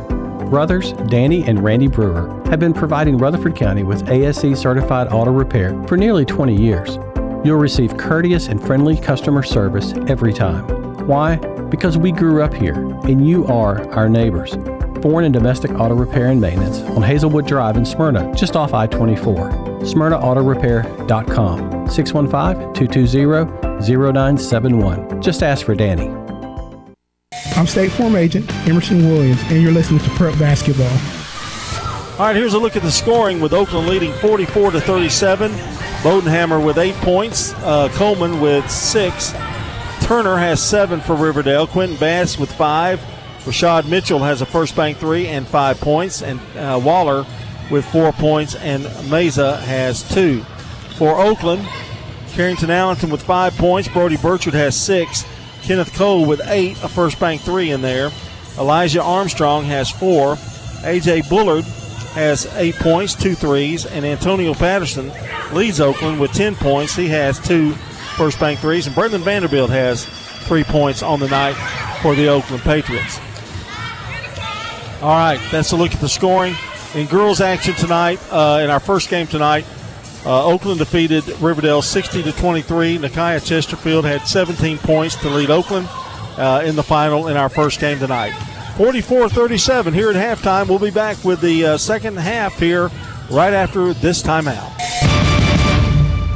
[0.49, 5.81] Brothers Danny and Randy Brewer have been providing Rutherford County with ASE certified auto repair
[5.87, 6.99] for nearly 20 years.
[7.45, 10.67] You'll receive courteous and friendly customer service every time.
[11.07, 11.37] Why?
[11.71, 12.75] Because we grew up here
[13.05, 14.55] and you are our neighbors.
[15.03, 18.87] Foreign and domestic auto repair and maintenance on Hazelwood Drive in Smyrna, just off I
[18.87, 19.51] 24.
[19.81, 25.23] SmyrnaAutorepair.com 615 220 0971.
[25.23, 26.09] Just ask for Danny.
[27.57, 30.91] I'm State Farm Agent Emerson Williams, and you're listening to Prep Basketball.
[32.19, 35.51] All right, here's a look at the scoring with Oakland leading 44 to 37.
[36.03, 39.33] Bodenhammer with eight points, uh, Coleman with six.
[40.03, 41.67] Turner has seven for Riverdale.
[41.67, 43.01] Quentin Bass with five.
[43.45, 47.25] Rashad Mitchell has a first bank three and five points, and uh, Waller
[47.71, 50.43] with four points, and Meza has two.
[50.97, 51.67] For Oakland,
[52.33, 53.89] Carrington Allenton with five points.
[53.89, 55.25] Brody Burchard has six.
[55.63, 58.11] Kenneth Cole with eight, a first bank three in there.
[58.59, 60.37] Elijah Armstrong has four.
[60.83, 61.65] AJ Bullard
[62.15, 65.13] has eight points, two threes, and Antonio Patterson
[65.53, 66.97] leads Oakland with 10 points.
[66.97, 67.73] He has two
[68.17, 70.07] first bank threes, and Brendan Vanderbilt has
[70.47, 71.55] three points on the night
[72.03, 73.19] for the Oakland Patriots.
[75.03, 76.55] All right, that's a look at the scoring.
[76.95, 79.65] In girls action tonight, uh, in our first game tonight,
[80.25, 82.99] uh, Oakland defeated Riverdale 60 to 23.
[82.99, 85.89] Nakia Chesterfield had 17 points to lead Oakland
[86.37, 88.33] uh, in the final in our first game tonight.
[88.77, 90.69] 44 37 here at halftime.
[90.69, 92.91] We'll be back with the uh, second half here
[93.31, 94.77] right after this timeout.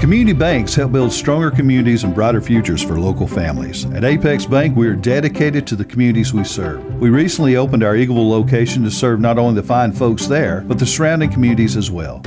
[0.04, 3.86] Community banks help build stronger communities and brighter futures for local families.
[3.86, 6.84] At Apex Bank, we are dedicated to the communities we serve.
[7.00, 10.78] We recently opened our Eagleville location to serve not only the fine folks there, but
[10.78, 12.20] the surrounding communities as well.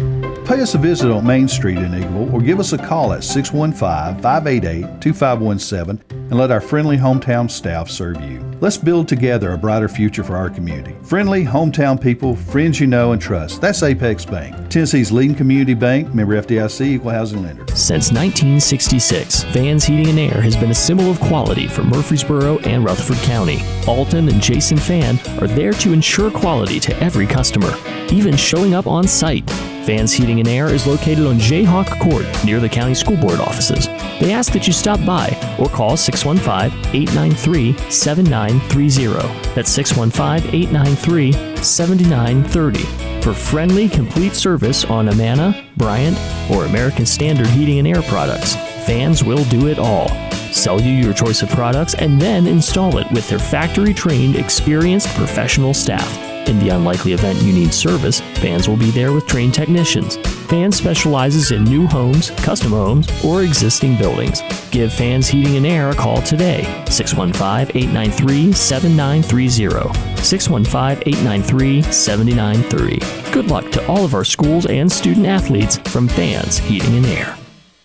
[0.47, 3.21] Pay us a visit on Main Street in Eagleville or give us a call at
[3.21, 8.39] 615 588 2517 and let our friendly hometown staff serve you.
[8.59, 10.95] Let's build together a brighter future for our community.
[11.03, 13.61] Friendly, hometown people, friends you know and trust.
[13.61, 17.67] That's Apex Bank, Tennessee's leading community bank, member FDIC, equal housing lender.
[17.75, 22.83] Since 1966, Vans Heating and Air has been a symbol of quality for Murfreesboro and
[22.83, 23.59] Rutherford County.
[23.85, 27.71] Alton and Jason Fan are there to ensure quality to every customer,
[28.11, 29.47] even showing up on site.
[29.87, 33.85] Vans Heating and Air is located on Jayhawk Court near the county school board offices.
[34.19, 35.27] They ask that you stop by
[35.59, 39.53] or call 615 893 7930.
[39.53, 46.17] That's 615 893 7930 for friendly, complete service on Amana, Bryant,
[46.49, 48.55] or American Standard Heating and Air products.
[48.85, 50.07] Fans will do it all.
[50.53, 55.09] Sell you your choice of products and then install it with their factory trained, experienced
[55.15, 56.26] professional staff.
[56.47, 60.15] In the unlikely event you need service, Fans will be there with trained technicians.
[60.47, 64.41] Fans specializes in new homes, custom homes, or existing buildings.
[64.71, 70.23] Give Fans Heating and Air a call today, 615 893 7930.
[70.23, 73.31] 615 893 7930.
[73.33, 77.37] Good luck to all of our schools and student athletes from Fans Heating and Air.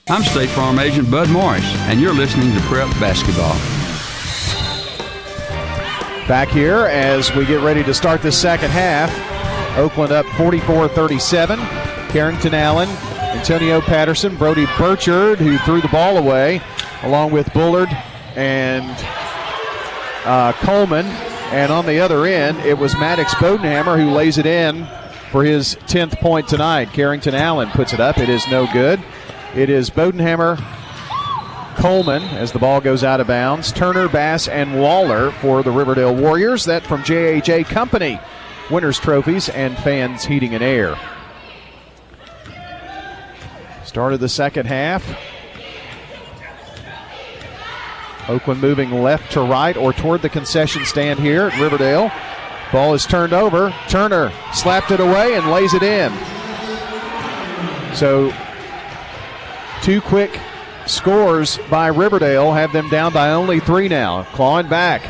[0.09, 3.82] I'm State Farm Agent Bud Morris, and you're listening to Prep Basketball.
[6.33, 9.13] Back here as we get ready to start the second half.
[9.77, 11.59] Oakland up 44 37.
[12.09, 12.89] Carrington Allen,
[13.37, 16.63] Antonio Patterson, Brody Burchard, who threw the ball away,
[17.03, 17.91] along with Bullard
[18.35, 18.97] and
[20.25, 21.05] uh, Coleman.
[21.53, 24.89] And on the other end, it was Maddox Bodenhammer who lays it in
[25.33, 26.95] for his 10th point tonight.
[26.95, 28.17] Carrington Allen puts it up.
[28.17, 29.05] It is no good.
[29.55, 30.57] It is Bodenhammer,
[31.77, 33.73] Coleman as the ball goes out of bounds.
[33.73, 36.65] Turner, Bass, and Waller for the Riverdale Warriors.
[36.65, 38.21] That from JHA Company.
[38.71, 40.97] Winners Trophies and Fans Heating and Air.
[43.85, 45.05] Started the second half.
[48.29, 52.11] Oakland moving left to right or toward the concession stand here at Riverdale.
[52.73, 53.75] Ball is turned over.
[53.89, 56.13] Turner slapped it away and lays it in.
[57.95, 58.33] So,
[59.83, 60.41] two quick
[60.87, 64.25] scores by Riverdale have them down by only three now.
[64.35, 65.03] Clawing back.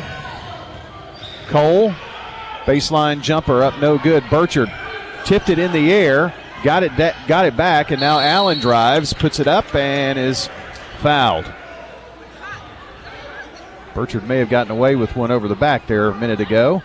[1.47, 1.93] Cole,
[2.65, 4.23] baseline jumper up, no good.
[4.29, 4.71] Burchard
[5.25, 9.13] tipped it in the air, got it de- got it back, and now Allen drives,
[9.13, 10.49] puts it up, and is
[10.99, 11.51] fouled.
[13.93, 16.81] Burchard may have gotten away with one over the back there a minute ago,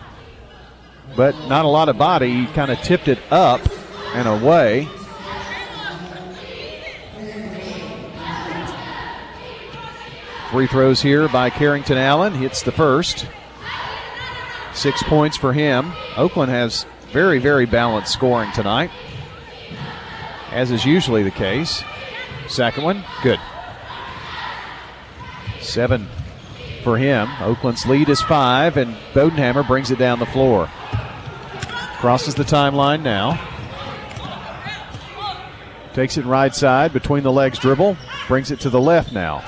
[1.16, 2.44] but not a lot of body.
[2.44, 3.60] He kind of tipped it up
[4.14, 4.88] and away.
[10.50, 12.32] Free throws here by Carrington Allen.
[12.32, 13.26] Hits the first.
[14.72, 15.92] Six points for him.
[16.16, 18.90] Oakland has very, very balanced scoring tonight,
[20.50, 21.82] as is usually the case.
[22.48, 23.38] Second one, good.
[25.60, 26.06] Seven
[26.82, 27.28] for him.
[27.40, 30.70] Oakland's lead is five, and Bodenhammer brings it down the floor.
[31.98, 33.38] Crosses the timeline now.
[35.92, 37.96] Takes it right side between the legs dribble.
[38.28, 39.44] Brings it to the left now.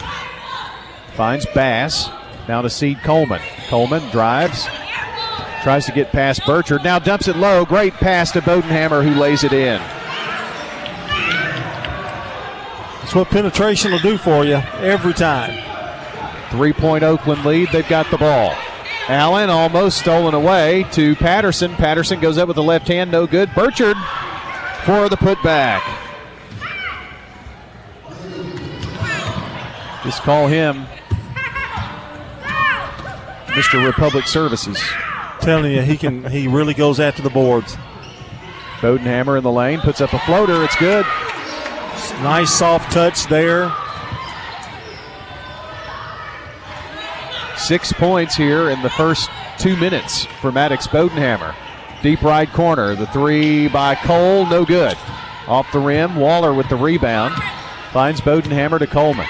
[1.15, 2.09] Finds Bass.
[2.49, 3.41] Now to Seed Coleman.
[3.69, 4.67] Coleman drives.
[5.63, 6.83] Tries to get past Burchard.
[6.83, 7.65] Now dumps it low.
[7.65, 9.81] Great pass to Bodenhammer who lays it in.
[13.01, 15.61] That's what penetration will do for you every time.
[16.51, 17.69] Three point Oakland lead.
[17.73, 18.55] They've got the ball.
[19.09, 21.75] Allen almost stolen away to Patterson.
[21.75, 23.11] Patterson goes up with the left hand.
[23.11, 23.51] No good.
[23.55, 23.97] Burchard
[24.85, 25.83] for the putback.
[30.05, 30.87] Just call him
[33.61, 33.85] Mr.
[33.85, 34.83] Republic Services.
[35.41, 36.25] Telling you, he can.
[36.31, 37.77] He really goes after the boards.
[38.81, 40.65] Bodenhammer in the lane puts up a floater.
[40.65, 41.05] It's good.
[42.23, 43.71] Nice soft touch there.
[47.59, 51.55] Six points here in the first two minutes for Maddox Bodenhammer.
[52.03, 52.95] Deep right corner.
[52.95, 54.97] The three by Cole, no good.
[55.47, 57.35] Off the rim, Waller with the rebound.
[57.93, 59.29] Finds Bodenhammer to Coleman.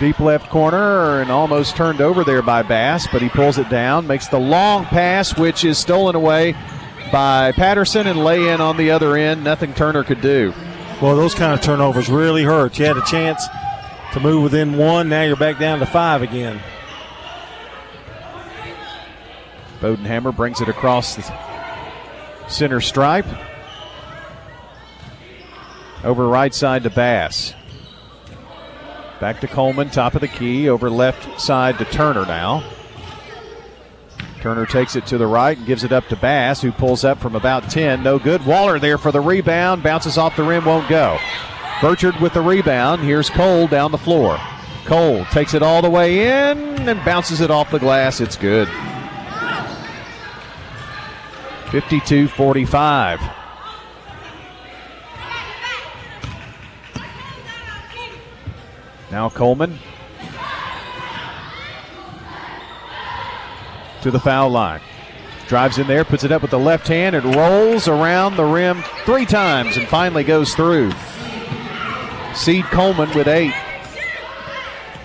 [0.00, 4.06] Deep left corner and almost turned over there by Bass, but he pulls it down,
[4.06, 6.54] makes the long pass, which is stolen away
[7.12, 9.44] by Patterson and lay in on the other end.
[9.44, 10.52] Nothing Turner could do.
[11.00, 12.78] Well, those kind of turnovers really hurt.
[12.78, 13.46] You had a chance
[14.14, 15.08] to move within one.
[15.08, 16.60] Now you're back down to five again.
[19.80, 21.22] Bodenhammer brings it across the
[22.48, 23.26] center stripe.
[26.02, 27.54] Over right side to Bass.
[29.20, 32.68] Back to Coleman, top of the key, over left side to Turner now.
[34.40, 37.18] Turner takes it to the right and gives it up to Bass, who pulls up
[37.18, 38.02] from about 10.
[38.02, 38.44] No good.
[38.44, 39.82] Waller there for the rebound.
[39.82, 41.18] Bounces off the rim, won't go.
[41.80, 43.00] Burchard with the rebound.
[43.02, 44.38] Here's Cole down the floor.
[44.84, 48.20] Cole takes it all the way in and bounces it off the glass.
[48.20, 48.68] It's good.
[51.70, 53.20] 52 45.
[59.14, 59.78] Now Coleman
[64.02, 64.80] to the foul line.
[65.46, 68.82] Drives in there, puts it up with the left hand, and rolls around the rim
[69.04, 70.90] three times and finally goes through.
[72.34, 73.54] Seed Coleman with eight.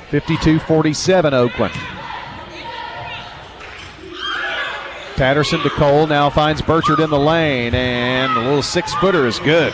[0.10, 1.76] 52 47 Oakland.
[5.18, 9.38] Patterson to Cole now finds Burchard in the lane, and a little six footer is
[9.38, 9.72] good.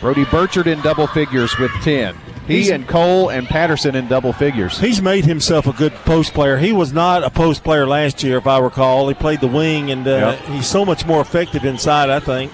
[0.00, 2.16] Brody Burchard in double figures with 10.
[2.46, 4.78] He He's- and Cole and Patterson in double figures.
[4.78, 6.56] He's made himself a good post player.
[6.58, 9.08] He was not a post player last year, if I recall.
[9.08, 10.38] He played the wing, and uh, Yep.
[10.54, 12.52] he's so much more effective inside, I think.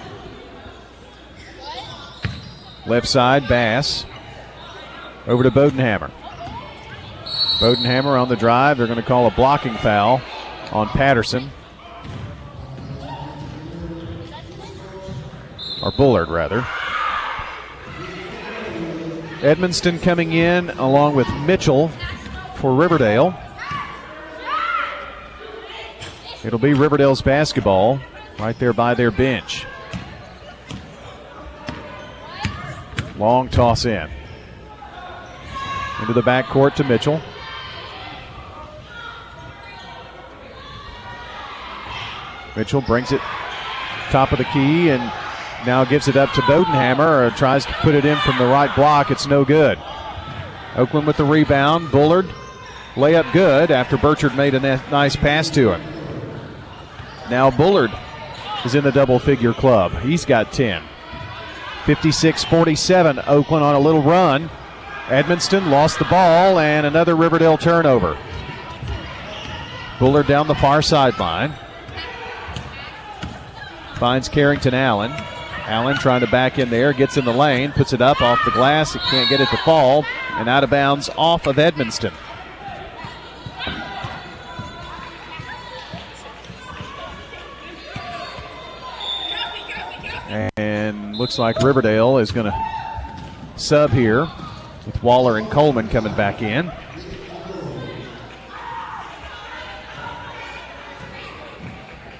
[2.87, 4.05] Left side, Bass.
[5.27, 6.11] Over to Bodenhammer.
[7.59, 8.77] Bodenhammer on the drive.
[8.77, 10.21] They're going to call a blocking foul
[10.71, 11.49] on Patterson.
[15.81, 16.65] Or Bullard, rather.
[19.43, 21.89] Edmonston coming in along with Mitchell
[22.55, 23.37] for Riverdale.
[26.45, 27.99] It'll be Riverdale's basketball
[28.39, 29.65] right there by their bench.
[33.17, 34.09] Long toss in.
[35.99, 37.21] Into the backcourt to Mitchell.
[42.55, 43.19] Mitchell brings it
[44.09, 45.11] top of the key and
[45.65, 49.11] now gives it up to Bodenhammer tries to put it in from the right block.
[49.11, 49.77] It's no good.
[50.75, 51.91] Oakland with the rebound.
[51.91, 52.27] Bullard
[52.95, 55.81] layup good after Burchard made a nice pass to him.
[57.29, 57.91] Now Bullard
[58.65, 59.91] is in the double figure club.
[60.01, 60.83] He's got 10.
[61.85, 63.19] 56 47.
[63.27, 64.49] Oakland on a little run.
[65.07, 68.17] Edmonston lost the ball and another Riverdale turnover.
[69.99, 71.53] Bullard down the far sideline.
[73.95, 75.11] Finds Carrington Allen.
[75.65, 78.51] Allen trying to back in there, gets in the lane, puts it up off the
[78.51, 78.95] glass.
[78.95, 82.13] It can't get it to fall, and out of bounds off of Edmonston.
[90.57, 92.71] And looks like Riverdale is going to
[93.55, 94.27] sub here
[94.85, 96.71] with Waller and Coleman coming back in.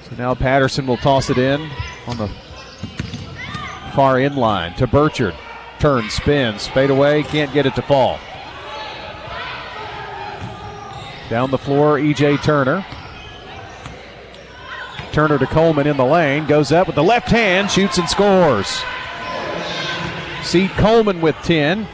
[0.04, 1.70] So now Patterson will toss it in
[2.08, 2.30] on the
[3.94, 5.36] far in line to Burchard.
[5.80, 8.20] Turns, spins, fade away, can't get it to fall.
[11.30, 12.86] Down the floor, EJ Turner.
[15.12, 18.84] Turner to Coleman in the lane, goes up with the left hand, shoots and scores.
[20.44, 21.88] Seed Coleman with 10.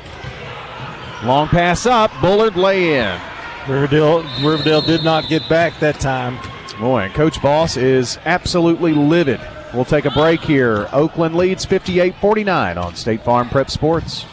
[1.23, 3.19] Long pass up, Bullard lay in.
[3.67, 6.39] Riverdale, Riverdale did not get back that time.
[6.79, 9.41] Boy, and Coach Boss is absolutely livid.
[9.73, 10.87] We'll take a break here.
[10.91, 14.25] Oakland leads 58 49 on State Farm Prep Sports.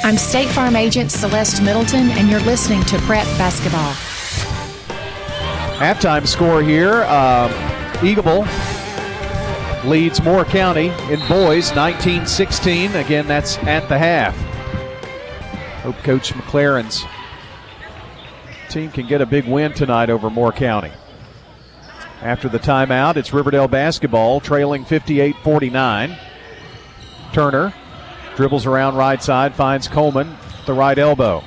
[0.01, 3.91] I'm State Farm Agent Celeste Middleton, and you're listening to Prep Basketball.
[5.77, 7.03] Halftime score here.
[7.03, 7.51] Um,
[7.99, 8.47] Eagleville
[9.83, 12.95] leads Moore County in boys 19 16.
[12.95, 14.35] Again, that's at the half.
[15.83, 17.03] Hope Coach McLaren's
[18.69, 20.91] team can get a big win tonight over Moore County.
[22.21, 26.17] After the timeout, it's Riverdale basketball trailing 58 49.
[27.33, 27.73] Turner
[28.39, 30.33] dribbles around right side, finds Coleman,
[30.65, 31.43] the right elbow.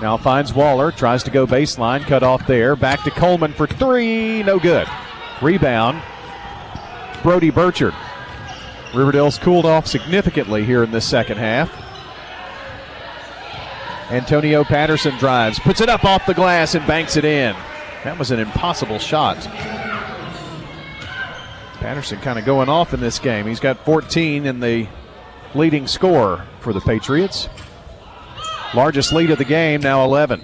[0.00, 2.76] Now finds Waller, tries to go baseline, cut off there.
[2.76, 4.86] Back to Coleman for three, no good.
[5.42, 6.00] Rebound,
[7.24, 7.94] Brody Burchard.
[8.94, 11.68] Riverdale's cooled off significantly here in this second half.
[14.12, 17.56] Antonio Patterson drives, puts it up off the glass and banks it in.
[18.04, 19.38] That was an impossible shot.
[21.80, 23.48] Patterson kind of going off in this game.
[23.48, 24.86] He's got 14 in the
[25.54, 27.48] leading scorer for the Patriots.
[28.74, 30.42] Largest lead of the game, now 11.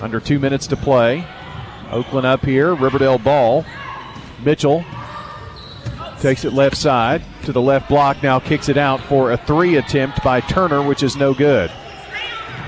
[0.00, 1.26] Under two minutes to play.
[1.90, 3.64] Oakland up here, Riverdale ball.
[4.44, 4.84] Mitchell
[6.20, 9.76] takes it left side to the left block, now kicks it out for a three
[9.76, 11.70] attempt by Turner, which is no good.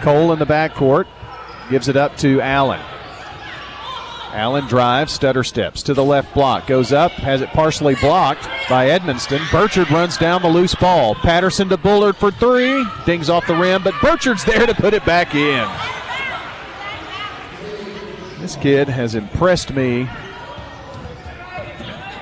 [0.00, 1.06] Cole in the backcourt
[1.68, 2.80] gives it up to Allen.
[4.32, 8.88] Allen drives, stutter steps to the left block, goes up, has it partially blocked by
[8.88, 9.40] Edmonston.
[9.50, 11.16] Burchard runs down the loose ball.
[11.16, 15.04] Patterson to Bullard for three, dings off the rim, but Burchard's there to put it
[15.04, 15.68] back in.
[18.40, 20.08] This kid has impressed me.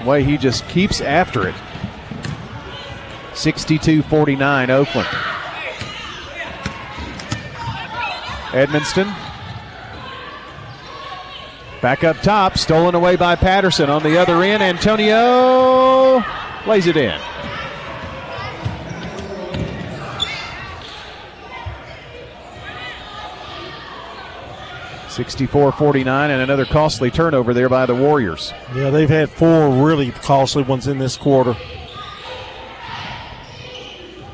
[0.01, 1.55] The way he just keeps after it.
[3.35, 5.09] 62 49 Oakland.
[8.51, 9.28] Edmonston
[11.81, 13.89] Back up top, stolen away by Patterson.
[13.89, 16.25] On the other end, Antonio
[16.67, 17.21] lays it in.
[25.09, 28.53] Sixty-four forty-nine, and another costly turnover there by the Warriors.
[28.75, 31.57] Yeah, they've had four really costly ones in this quarter.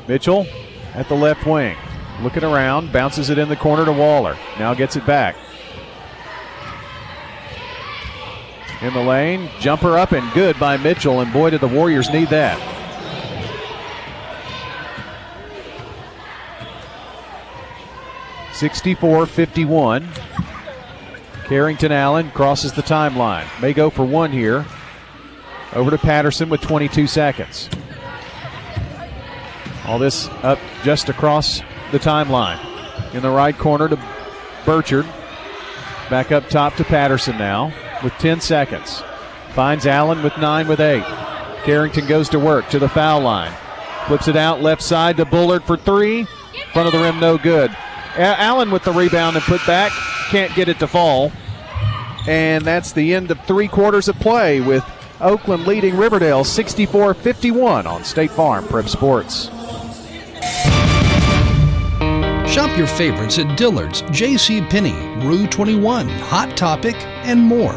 [0.08, 0.46] Mitchell
[0.94, 1.76] at the left wing.
[2.20, 4.36] Looking around, bounces it in the corner to Waller.
[4.58, 5.36] Now gets it back.
[8.84, 12.28] In the lane, jumper up and good by Mitchell, and boy, did the Warriors need
[12.28, 12.60] that.
[18.52, 20.06] Sixty-four fifty-one.
[21.46, 23.46] Carrington Allen crosses the timeline.
[23.62, 24.66] May go for one here.
[25.72, 27.70] Over to Patterson with 22 seconds.
[29.86, 31.60] All this up just across
[31.90, 32.62] the timeline.
[33.14, 33.98] In the right corner to
[34.66, 35.06] Burchard.
[36.10, 37.72] Back up top to Patterson now
[38.04, 39.02] with 10 seconds.
[39.54, 41.02] Finds Allen with 9 with 8.
[41.64, 43.52] Carrington goes to work to the foul line.
[44.06, 46.26] Flips it out left side to Bullard for three.
[46.72, 47.70] Front of the rim, no good.
[48.16, 49.92] A- Allen with the rebound and put back.
[50.28, 51.32] Can't get it to fall.
[52.28, 54.84] And that's the end of three quarters of play with
[55.20, 59.50] Oakland leading Riverdale 64 51 on State Farm Prep Sports.
[62.50, 64.60] Shop your favorites at Dillard's, J.C.
[64.62, 64.94] Penney,
[65.26, 66.94] Rue 21, Hot Topic,
[67.24, 67.76] and more.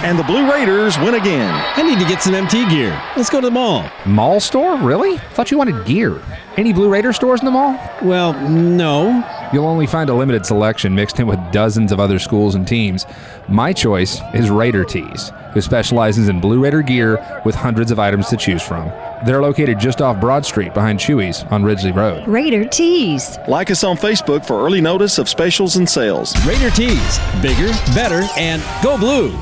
[0.00, 1.52] And the Blue Raiders win again.
[1.76, 2.90] I need to get some MT gear.
[3.16, 3.90] Let's go to the mall.
[4.06, 4.76] Mall store?
[4.76, 5.18] Really?
[5.34, 6.22] Thought you wanted gear.
[6.56, 7.76] Any Blue Raider stores in the mall?
[8.02, 9.24] Well, no.
[9.52, 13.06] You'll only find a limited selection mixed in with dozens of other schools and teams.
[13.48, 18.28] My choice is Raider Tees, who specializes in Blue Raider gear with hundreds of items
[18.28, 18.92] to choose from.
[19.26, 22.26] They're located just off Broad Street behind Chewy's on Ridgely Road.
[22.28, 23.36] Raider Tees.
[23.48, 26.34] Like us on Facebook for early notice of specials and sales.
[26.46, 27.18] Raider Tees.
[27.42, 29.36] Bigger, better, and go blue.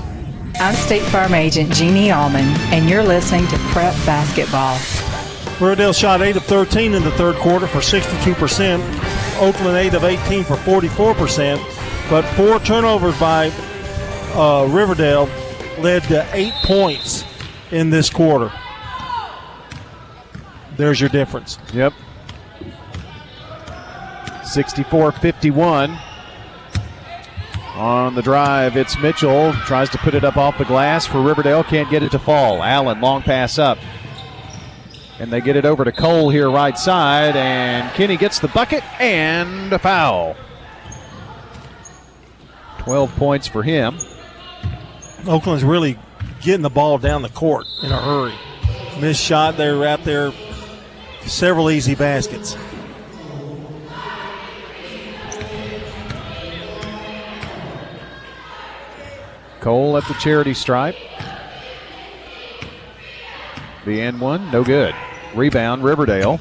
[0.58, 4.78] I'm State Farm Agent Jeannie Allman, and you're listening to Prep Basketball.
[5.60, 8.80] Riverdale shot 8 of 13 in the third quarter for 62%.
[9.38, 12.08] Oakland 8 of 18 for 44%.
[12.08, 13.50] But four turnovers by
[14.32, 15.28] uh, Riverdale
[15.78, 17.24] led to eight points
[17.70, 18.50] in this quarter.
[20.78, 21.58] There's your difference.
[21.74, 21.92] Yep.
[24.44, 25.98] 64 51.
[27.76, 29.52] On the drive, it's Mitchell.
[29.66, 31.62] Tries to put it up off the glass for Riverdale.
[31.62, 32.62] Can't get it to fall.
[32.62, 33.76] Allen, long pass up.
[35.18, 37.36] And they get it over to Cole here, right side.
[37.36, 40.36] And Kenny gets the bucket and a foul.
[42.78, 43.98] 12 points for him.
[45.26, 45.98] Oakland's really
[46.40, 48.34] getting the ball down the court in a hurry.
[49.02, 50.32] Missed shot, they were out there.
[51.26, 52.56] Several easy baskets.
[59.66, 60.94] Cole at the charity stripe.
[63.84, 64.94] The end one, no good.
[65.34, 66.38] Rebound, Riverdale.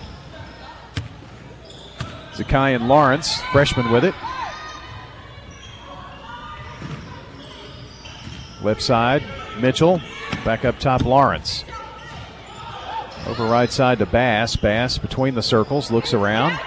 [2.33, 4.13] Zakayan Lawrence, freshman with it.
[8.61, 9.23] Left side,
[9.59, 9.99] Mitchell.
[10.43, 11.65] Back up top, Lawrence.
[13.25, 14.55] Over right side to Bass.
[14.55, 16.59] Bass between the circles, looks around.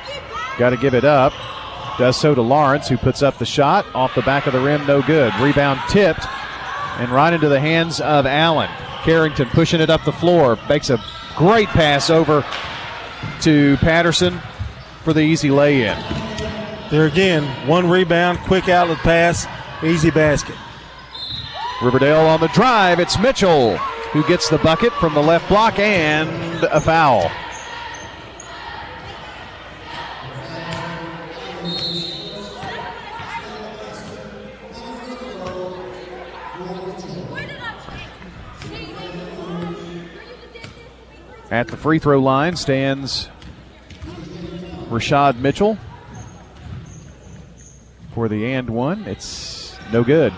[0.58, 1.32] Got to give it up.
[1.98, 3.86] Does so to Lawrence, who puts up the shot.
[3.94, 5.32] Off the back of the rim, no good.
[5.36, 6.26] Rebound tipped
[6.98, 8.70] and right into the hands of Allen.
[9.02, 10.58] Carrington pushing it up the floor.
[10.68, 11.02] Makes a
[11.36, 12.44] great pass over
[13.42, 14.40] to Patterson
[15.04, 15.96] for the easy lay in.
[16.90, 19.46] There again, one rebound, quick outlet pass,
[19.82, 20.56] easy basket.
[21.82, 22.98] Riverdale on the drive.
[22.98, 23.76] It's Mitchell
[24.12, 27.30] who gets the bucket from the left block and a foul.
[41.50, 43.28] At the free throw line stands
[44.88, 45.78] Rashad Mitchell
[48.14, 49.04] for the and one.
[49.06, 50.32] It's no good.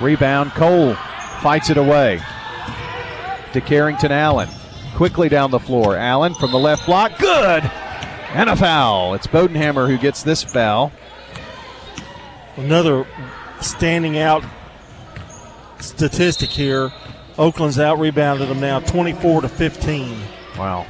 [0.00, 0.94] Rebound, Cole
[1.40, 2.20] fights it away
[3.52, 4.48] to Carrington Allen.
[4.94, 5.96] Quickly down the floor.
[5.96, 7.18] Allen from the left block.
[7.18, 7.62] Good!
[8.32, 9.14] And a foul.
[9.14, 10.92] It's Bodenhammer who gets this foul.
[12.56, 13.06] Another
[13.60, 14.44] standing out
[15.80, 16.90] statistic here.
[17.38, 20.18] Oakland's out rebounded them now 24 to 15.
[20.58, 20.86] Wow.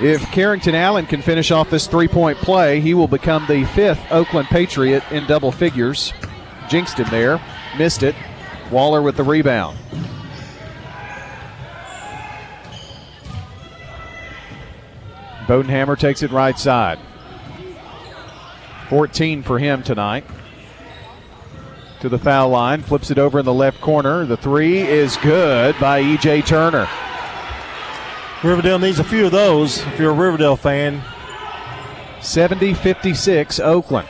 [0.00, 4.00] If Carrington Allen can finish off this three point play, he will become the fifth
[4.10, 6.12] Oakland Patriot in double figures.
[6.68, 7.40] Jinxed him there,
[7.78, 8.14] missed it.
[8.70, 9.78] Waller with the rebound.
[15.46, 16.98] Bodenhammer takes it right side.
[18.88, 20.24] 14 for him tonight.
[22.00, 24.26] To the foul line, flips it over in the left corner.
[24.26, 26.42] The three is good by E.J.
[26.42, 26.88] Turner.
[28.44, 31.02] Riverdale needs a few of those if you're a Riverdale fan.
[32.20, 34.08] 70 56 Oakland.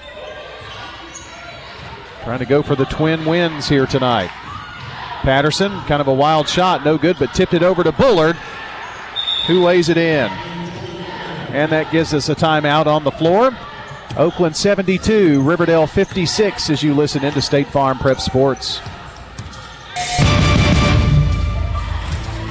[2.25, 4.31] Trying to go for the twin wins here tonight.
[5.23, 8.37] Patterson, kind of a wild shot, no good, but tipped it over to Bullard,
[9.47, 10.29] who lays it in.
[11.53, 13.57] And that gives us a timeout on the floor.
[14.17, 18.81] Oakland 72, Riverdale 56 as you listen into State Farm Prep Sports.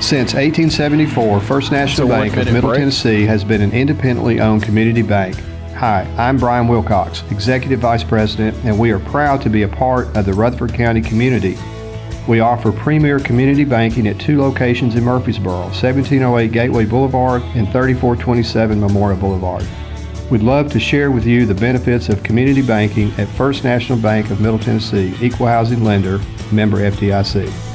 [0.02, 2.80] Since 1874, First National Bank of Middle break.
[2.80, 5.36] Tennessee has been an independently owned community bank.
[5.78, 10.16] Hi, I'm Brian Wilcox, Executive Vice President, and we are proud to be a part
[10.16, 11.58] of the Rutherford County community.
[12.28, 18.80] We offer premier community banking at two locations in Murfreesboro 1708 Gateway Boulevard and 3427
[18.80, 19.66] Memorial Boulevard.
[20.32, 24.32] We'd love to share with you the benefits of community banking at First National Bank
[24.32, 26.20] of Middle Tennessee, equal housing lender,
[26.52, 27.75] member FDIC.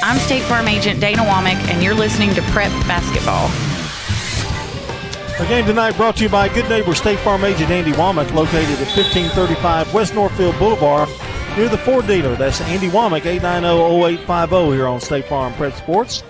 [0.00, 3.48] I'm State Farm Agent Dana Womack, and you're listening to Prep Basketball.
[5.38, 8.80] The game tonight brought to you by good neighbor State Farm Agent Andy Womack, located
[8.80, 11.08] at 1535 West Northfield Boulevard,
[11.56, 12.34] near the Ford dealer.
[12.36, 16.22] That's Andy Womack, 890-0850 here on State Farm Prep Sports.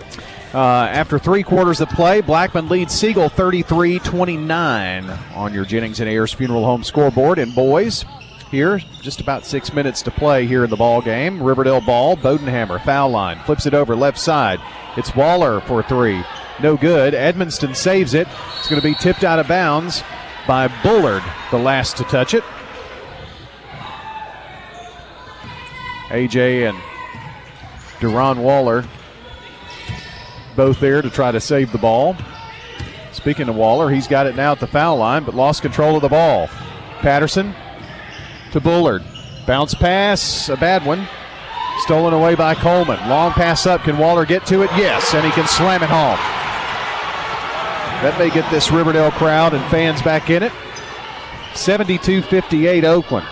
[0.52, 6.32] Uh, after three quarters of play, Blackman leads Siegel 33-29 on your Jennings and Ayers
[6.32, 7.38] Funeral Home scoreboard.
[7.38, 8.04] And boys,
[8.52, 8.78] here.
[9.00, 11.42] Just about six minutes to play here in the ball game.
[11.42, 12.16] Riverdale ball.
[12.16, 14.60] Bodenhammer foul line flips it over left side.
[14.96, 16.22] It's Waller for three.
[16.60, 17.14] No good.
[17.14, 18.28] Edmonston saves it.
[18.58, 20.04] It's going to be tipped out of bounds
[20.46, 22.44] by Bullard, the last to touch it.
[26.10, 26.78] AJ and
[27.98, 28.84] Duron Waller
[30.56, 32.14] both there to try to save the ball.
[33.12, 36.02] Speaking of Waller, he's got it now at the foul line, but lost control of
[36.02, 36.48] the ball.
[37.00, 37.54] Patterson
[38.52, 39.02] to Bullard.
[39.46, 41.06] Bounce pass, a bad one.
[41.80, 43.08] Stolen away by Coleman.
[43.08, 43.82] Long pass up.
[43.82, 44.70] Can Waller get to it?
[44.76, 46.18] Yes, and he can slam it home.
[48.02, 50.52] That may get this Riverdale crowd and fans back in it.
[51.54, 53.26] 72 58 Oakland.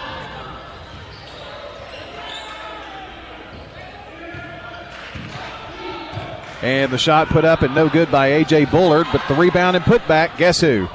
[6.62, 8.66] And the shot put up and no good by A.J.
[8.66, 10.88] Bullard, but the rebound and put back, guess who?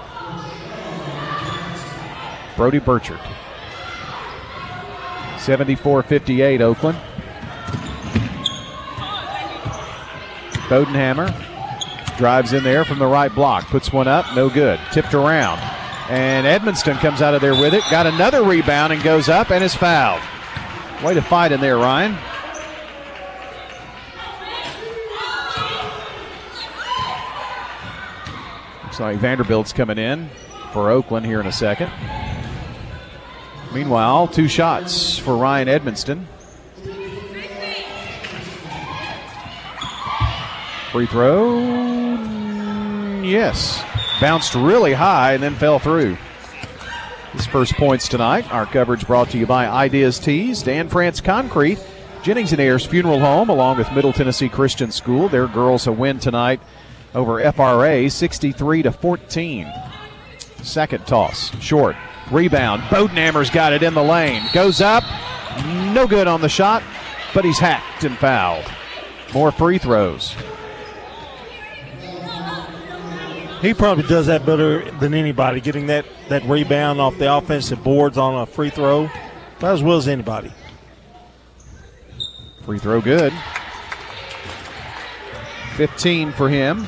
[2.55, 3.19] Brody Burchard.
[5.45, 6.97] 74 58 Oakland.
[10.67, 11.31] Bodenhammer
[12.17, 14.79] drives in there from the right block, puts one up, no good.
[14.91, 15.59] Tipped around.
[16.09, 17.83] And Edmonston comes out of there with it.
[17.91, 20.21] Got another rebound and goes up and is fouled.
[21.03, 22.17] Way to fight in there, Ryan.
[28.83, 30.27] Looks like Vanderbilt's coming in
[30.73, 31.91] for Oakland here in a second.
[33.75, 36.23] Meanwhile, two shots for Ryan Edmonston.
[40.93, 41.59] Free throw.
[43.21, 43.83] Yes.
[44.21, 46.15] Bounced really high and then fell through.
[47.33, 48.49] His first points tonight.
[48.49, 51.77] Our coverage brought to you by Ideas Tees, Dan France Concrete,
[52.23, 55.27] Jennings and Ayers Funeral Home, along with Middle Tennessee Christian School.
[55.27, 56.61] Their girls a win tonight
[57.13, 59.69] over FRA, 63 to 14.
[60.63, 61.97] Second toss, short.
[62.31, 62.81] Rebound.
[62.83, 64.43] Bodenhammer's got it in the lane.
[64.53, 65.03] Goes up.
[65.93, 66.83] No good on the shot,
[67.33, 68.65] but he's hacked and fouled.
[69.33, 70.35] More free throws.
[73.61, 78.17] He probably does that better than anybody, getting that, that rebound off the offensive boards
[78.17, 79.09] on a free throw.
[79.57, 80.51] About as well as anybody.
[82.63, 83.33] Free throw good.
[85.77, 86.87] 15 for him.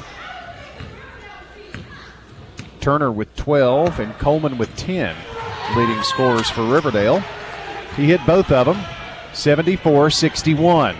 [2.88, 5.14] Turner with 12 and Coleman with 10,
[5.76, 7.20] leading scorers for Riverdale.
[7.98, 8.82] He hit both of them,
[9.34, 10.96] 74 61.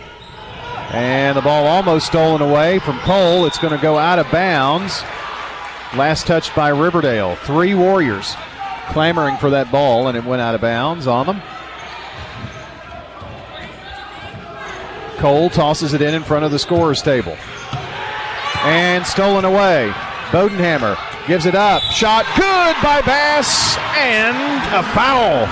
[0.92, 3.46] And the ball almost stolen away from Cole.
[3.46, 5.02] It's going to go out of bounds.
[5.96, 7.38] Last touch by Riverdale.
[7.38, 8.36] Three Warriors
[8.90, 11.42] clamoring for that ball, and it went out of bounds on them.
[15.20, 17.38] Cole tosses it in in front of the scorer's table.
[18.66, 19.90] And stolen away.
[20.32, 20.98] Bodenhammer
[21.28, 21.82] Gives it up.
[21.92, 24.38] Shot good by Bass and
[24.74, 25.46] a foul.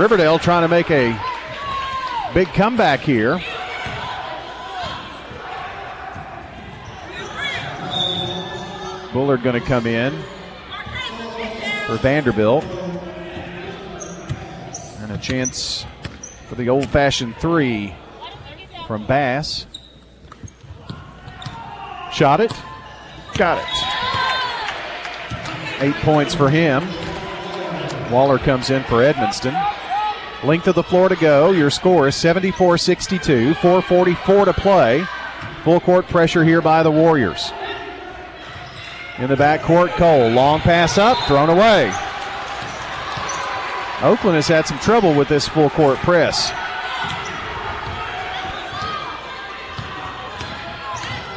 [0.00, 1.20] Riverdale trying to make a
[2.32, 3.40] big comeback here.
[9.12, 10.12] Bullard going to come in
[11.88, 12.62] for Vanderbilt.
[15.00, 15.84] And a chance
[16.46, 17.92] for the old fashioned three
[18.86, 19.66] from Bass.
[22.12, 22.52] Shot it.
[23.40, 23.64] Got it.
[25.82, 26.86] Eight points for him.
[28.12, 29.54] Waller comes in for Edmonston.
[30.44, 31.50] Length of the floor to go.
[31.50, 33.54] Your score is 74 62.
[33.54, 35.06] 4.44 to play.
[35.64, 37.50] Full court pressure here by the Warriors.
[39.16, 40.28] In the backcourt, Cole.
[40.28, 41.86] Long pass up, thrown away.
[44.02, 46.52] Oakland has had some trouble with this full court press.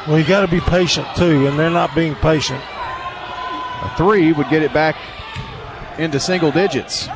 [0.07, 2.61] Well, you got to be patient too, and they're not being patient.
[2.61, 4.97] A three would get it back
[5.97, 7.07] into single digits.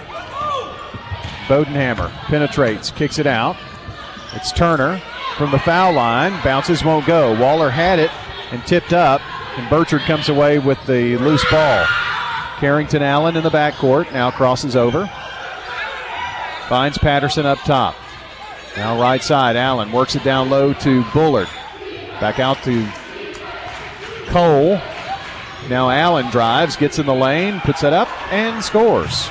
[1.48, 3.58] Bodenhammer penetrates, kicks it out.
[4.34, 5.02] It's Turner
[5.38, 6.32] from the foul line.
[6.44, 7.38] Bounces won't go.
[7.40, 8.12] Waller had it
[8.52, 9.22] and tipped up,
[9.58, 11.86] and Burchard comes away with the loose ball.
[12.58, 15.10] Carrington Allen in the backcourt now crosses over.
[16.68, 17.96] Finds Patterson up top.
[18.76, 21.50] Now right side, Allen works it down low to Bullard.
[22.20, 22.88] Back out to
[24.28, 24.80] Cole.
[25.70, 29.30] Now Allen drives, gets in the lane, puts it up, and scores.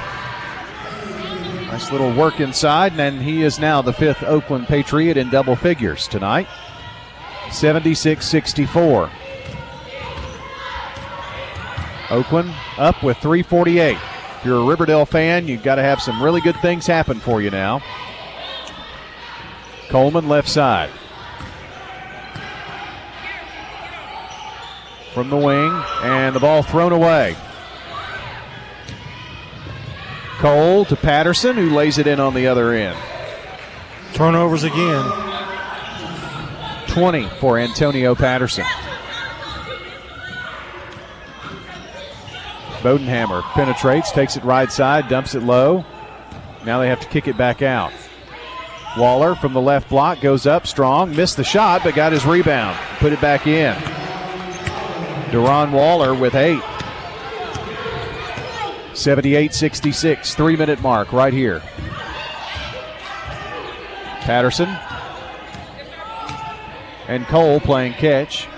[1.67, 6.07] Nice little work inside, and he is now the fifth Oakland Patriot in double figures
[6.09, 6.47] tonight.
[7.51, 9.11] 76 64.
[12.11, 13.97] Oakland up with 348.
[14.39, 17.43] If you're a Riverdale fan, you've got to have some really good things happen for
[17.43, 17.83] you now.
[19.89, 20.91] Coleman left side.
[25.17, 27.35] From the wing, and the ball thrown away.
[30.37, 32.99] Cole to Patterson, who lays it in on the other end.
[34.13, 35.11] Turnovers again.
[36.89, 38.67] 20 for Antonio Patterson.
[42.83, 45.83] Bodenhammer penetrates, takes it right side, dumps it low.
[46.67, 47.95] Now they have to kick it back out.
[48.99, 52.77] Waller from the left block goes up strong, missed the shot, but got his rebound.
[52.99, 53.75] Put it back in.
[55.27, 56.63] Deron Waller with eight.
[58.95, 61.61] 78 66, three minute mark right here.
[64.21, 64.69] Patterson
[67.09, 68.49] and Cole playing catch.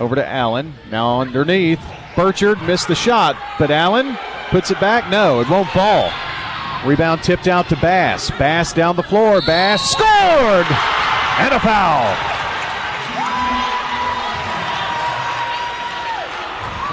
[0.00, 0.74] Over to Allen.
[0.90, 1.80] Now underneath.
[2.16, 4.16] Burchard missed the shot, but Allen
[4.48, 5.10] puts it back.
[5.10, 6.10] No, it won't fall.
[6.84, 8.30] Rebound tipped out to Bass.
[8.32, 9.40] Bass down the floor.
[9.42, 10.66] Bass scored!
[11.38, 12.33] And a foul.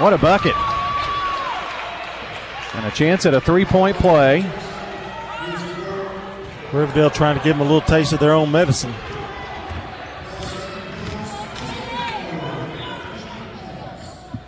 [0.02, 0.56] What a bucket.
[2.74, 4.40] And a chance at a three point play.
[6.72, 8.92] Riverdale trying to give them a little taste of their own medicine.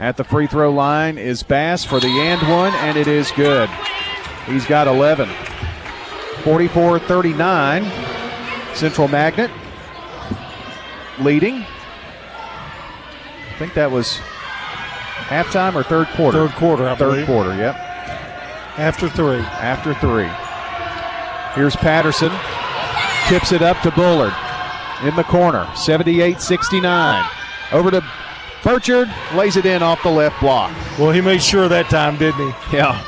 [0.01, 3.71] At the free throw line is Bass for the and one, and it is good.
[4.47, 5.29] He's got 11.
[6.43, 7.93] 44 39.
[8.75, 9.53] Central Magnet
[11.21, 11.59] leading.
[11.59, 11.67] I
[13.57, 14.19] think that was
[15.29, 16.47] halftime or third quarter?
[16.47, 17.27] Third quarter, I Third believe.
[17.27, 17.75] quarter, yep.
[18.77, 19.39] After three.
[19.39, 20.29] After three.
[21.55, 22.33] Here's Patterson.
[23.29, 24.35] Tips it up to Bullard
[25.05, 25.69] in the corner.
[25.77, 27.25] 78 69.
[27.73, 28.05] Over to
[28.63, 29.09] Burchard.
[29.35, 30.75] Lays it in off the left block.
[30.99, 32.77] Well, he made sure that time, didn't he?
[32.77, 33.01] Yeah.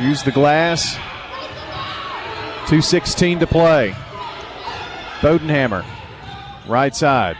[0.00, 0.94] Use the glass.
[2.66, 3.94] 2.16 to play.
[5.20, 5.84] Bodenhammer.
[6.66, 7.36] Right side.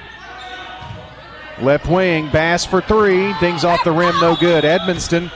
[1.61, 2.31] Left wing.
[2.31, 3.35] Bass for three.
[3.41, 4.15] Dings off the rim.
[4.21, 4.65] No good.
[4.65, 5.29] Edmonston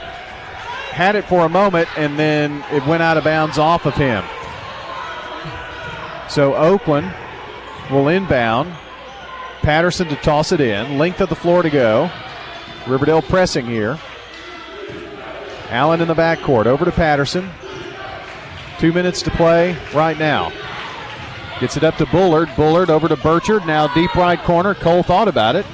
[0.93, 4.23] had it for a moment and then it went out of bounds off of him.
[6.29, 7.13] So Oakland
[7.91, 8.73] will inbound.
[9.61, 10.97] Patterson to toss it in.
[10.97, 12.11] Length of the floor to go.
[12.87, 13.97] Riverdale pressing here.
[15.69, 16.65] Allen in the backcourt.
[16.65, 17.49] Over to Patterson.
[18.79, 20.51] Two minutes to play right now.
[21.59, 22.49] Gets it up to Bullard.
[22.55, 23.65] Bullard over to Burchard.
[23.65, 24.75] Now deep right corner.
[24.75, 25.65] Cole thought about it.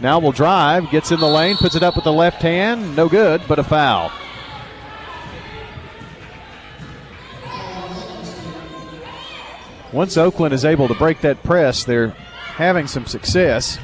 [0.00, 0.90] Now will drive.
[0.90, 1.56] Gets in the lane.
[1.56, 2.96] Puts it up with the left hand.
[2.96, 4.10] No good, but a foul.
[9.92, 13.78] Once Oakland is able to break that press, they're having some success.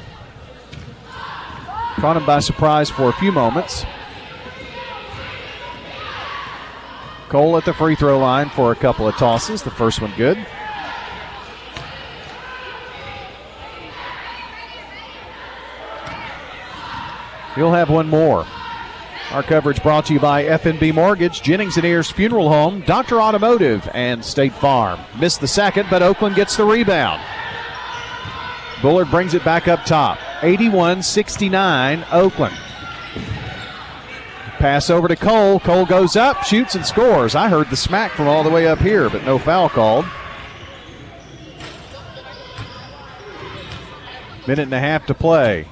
[1.97, 3.85] Caught him by surprise for a few moments.
[7.27, 9.61] Cole at the free throw line for a couple of tosses.
[9.63, 10.37] The first one good.
[17.57, 18.45] He'll have one more.
[19.31, 23.89] Our coverage brought to you by FNB Mortgage, Jennings and Ayers Funeral Home, Doctor Automotive,
[23.93, 24.99] and State Farm.
[25.19, 27.21] Missed the second, but Oakland gets the rebound.
[28.81, 30.19] Bullard brings it back up top.
[30.43, 32.55] 81 69, Oakland.
[34.59, 35.59] Pass over to Cole.
[35.59, 37.35] Cole goes up, shoots, and scores.
[37.35, 40.05] I heard the smack from all the way up here, but no foul called.
[44.47, 45.67] Minute and a half to play.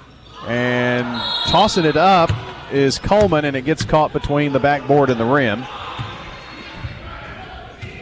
[0.47, 1.05] And
[1.47, 2.31] tossing it up
[2.71, 5.63] is Coleman, and it gets caught between the backboard and the rim.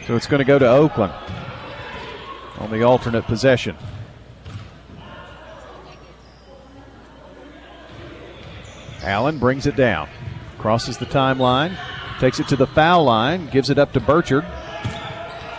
[0.06, 1.12] So it's going to go to Oakland
[2.58, 3.76] on the alternate possession.
[9.02, 10.08] Allen brings it down,
[10.58, 11.76] crosses the timeline,
[12.20, 14.44] takes it to the foul line, gives it up to Burchard,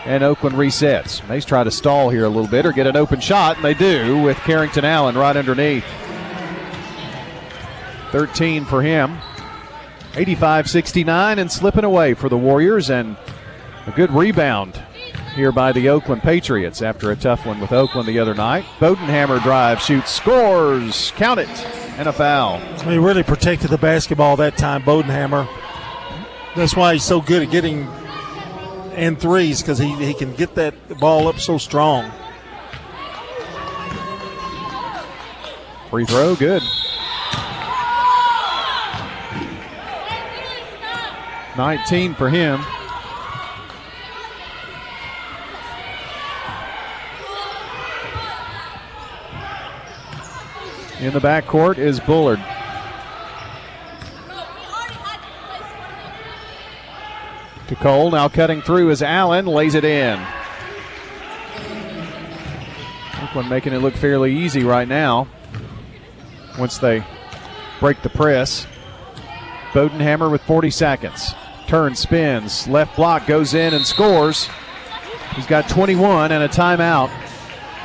[0.06, 1.28] and Oakland resets.
[1.28, 3.74] May try to stall here a little bit or get an open shot, and they
[3.74, 5.86] do with Carrington Allen right underneath.
[8.16, 9.18] 13 for him.
[10.16, 13.18] 85 69 and slipping away for the Warriors, and
[13.88, 14.82] a good rebound
[15.36, 18.63] here by the Oakland Patriots after a tough one with Oakland the other night.
[18.80, 21.49] Bodenhammer drive, shoots, scores, count it,
[21.97, 22.59] and a foul.
[22.89, 25.45] He really protected the basketball that time, Bodenhammer.
[26.55, 27.84] That's why he's so good at getting
[28.93, 32.09] and threes because he, he can get that ball up so strong.
[35.89, 36.63] Free throw, good.
[41.58, 42.62] 19 for him.
[50.99, 52.39] In the backcourt is Bullard.
[57.68, 60.20] To Cole, now cutting through is Allen, lays it in.
[63.22, 65.28] Oakland making it look fairly easy right now
[66.58, 67.03] once they
[67.80, 68.66] break the press.
[69.74, 71.34] Bodenhammer with 40 seconds.
[71.68, 74.47] Turn, spins, left block goes in and scores.
[75.36, 77.11] He's got 21 and a timeout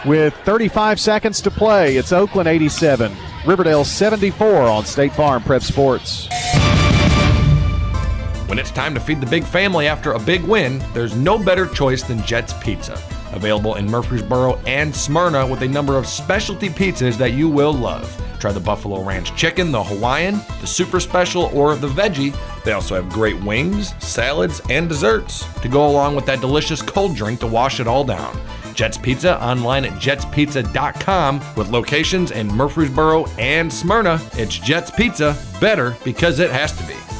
[0.05, 1.97] with 35 seconds to play.
[1.97, 3.15] It's Oakland 87,
[3.47, 6.29] Riverdale 74 on State Farm Prep Sports.
[8.47, 11.67] When it's time to feed the big family after a big win, there's no better
[11.67, 13.01] choice than Jet's Pizza.
[13.33, 18.11] Available in Murfreesboro and Smyrna with a number of specialty pizzas that you will love.
[18.39, 22.35] Try the Buffalo Ranch Chicken, the Hawaiian, the Super Special, or the Veggie.
[22.65, 27.15] They also have great wings, salads, and desserts to go along with that delicious cold
[27.15, 28.41] drink to wash it all down.
[28.75, 34.21] Jets Pizza online at jetspizza.com with locations in Murfreesboro and Smyrna.
[34.33, 37.20] It's Jets Pizza, better because it has to be.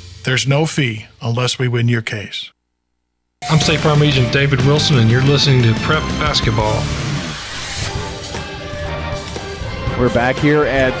[0.23, 2.51] there's no fee unless we win your case.
[3.49, 6.79] I'm State Farm Agent David Wilson, and you're listening to Prep Basketball.
[9.99, 10.93] We're back here at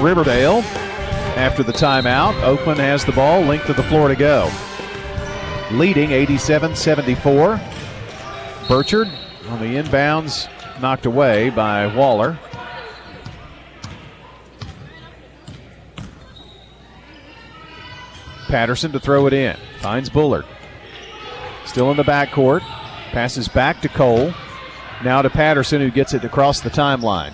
[0.00, 0.58] Riverdale
[1.36, 2.40] after the timeout.
[2.42, 4.50] Oakland has the ball, length of the floor to go.
[5.72, 7.60] Leading 87 74.
[8.68, 9.08] Burchard
[9.48, 10.48] on the inbounds,
[10.80, 12.38] knocked away by Waller.
[18.44, 19.56] Patterson to throw it in.
[19.80, 20.44] Finds Bullard.
[21.64, 22.60] Still in the backcourt.
[23.12, 24.32] Passes back to Cole.
[25.02, 27.32] Now to Patterson, who gets it across the timeline.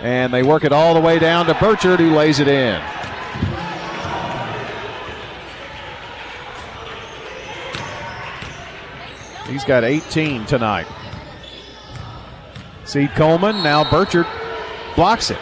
[0.00, 2.80] And they work it all the way down to Burchard, who lays it in.
[9.46, 10.86] He's got 18 tonight.
[12.84, 14.26] Seed Coleman, now Burchard
[14.94, 15.38] blocks it.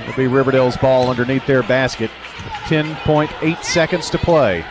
[0.00, 2.10] It'll be Riverdale's ball underneath their basket.
[2.66, 4.64] 10.8 seconds to play.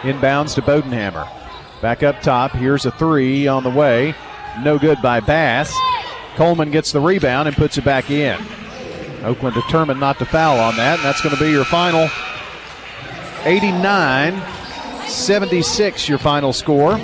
[0.00, 1.28] Inbounds to Bodenhammer.
[1.80, 2.52] Back up top.
[2.52, 4.14] Here's a three on the way.
[4.62, 5.74] No good by Bass.
[6.34, 8.38] Coleman gets the rebound and puts it back in.
[9.22, 12.08] Oakland determined not to foul on that, and that's going to be your final
[13.44, 14.42] 89
[15.06, 16.98] 76, your final score.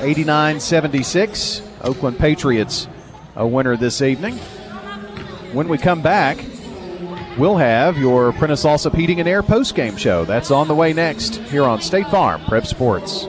[0.00, 1.62] 89 76.
[1.82, 2.88] Oakland Patriots
[3.36, 4.38] a winner this evening.
[5.56, 6.36] When we come back,
[7.38, 10.26] we'll have your Prentice Allsup Heating and Air post-game show.
[10.26, 13.24] That's on the way next here on State Farm Prep Sports.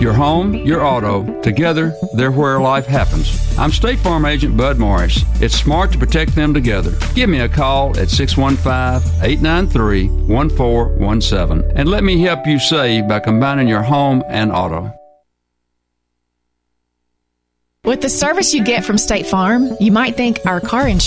[0.00, 3.58] Your home, your auto, together, they're where life happens.
[3.58, 5.24] I'm State Farm Agent Bud Morris.
[5.40, 6.92] It's smart to protect them together.
[7.16, 13.18] Give me a call at 615 893 1417 and let me help you save by
[13.18, 14.96] combining your home and auto.
[17.84, 21.02] With the service you get from State Farm, you might think our car insurance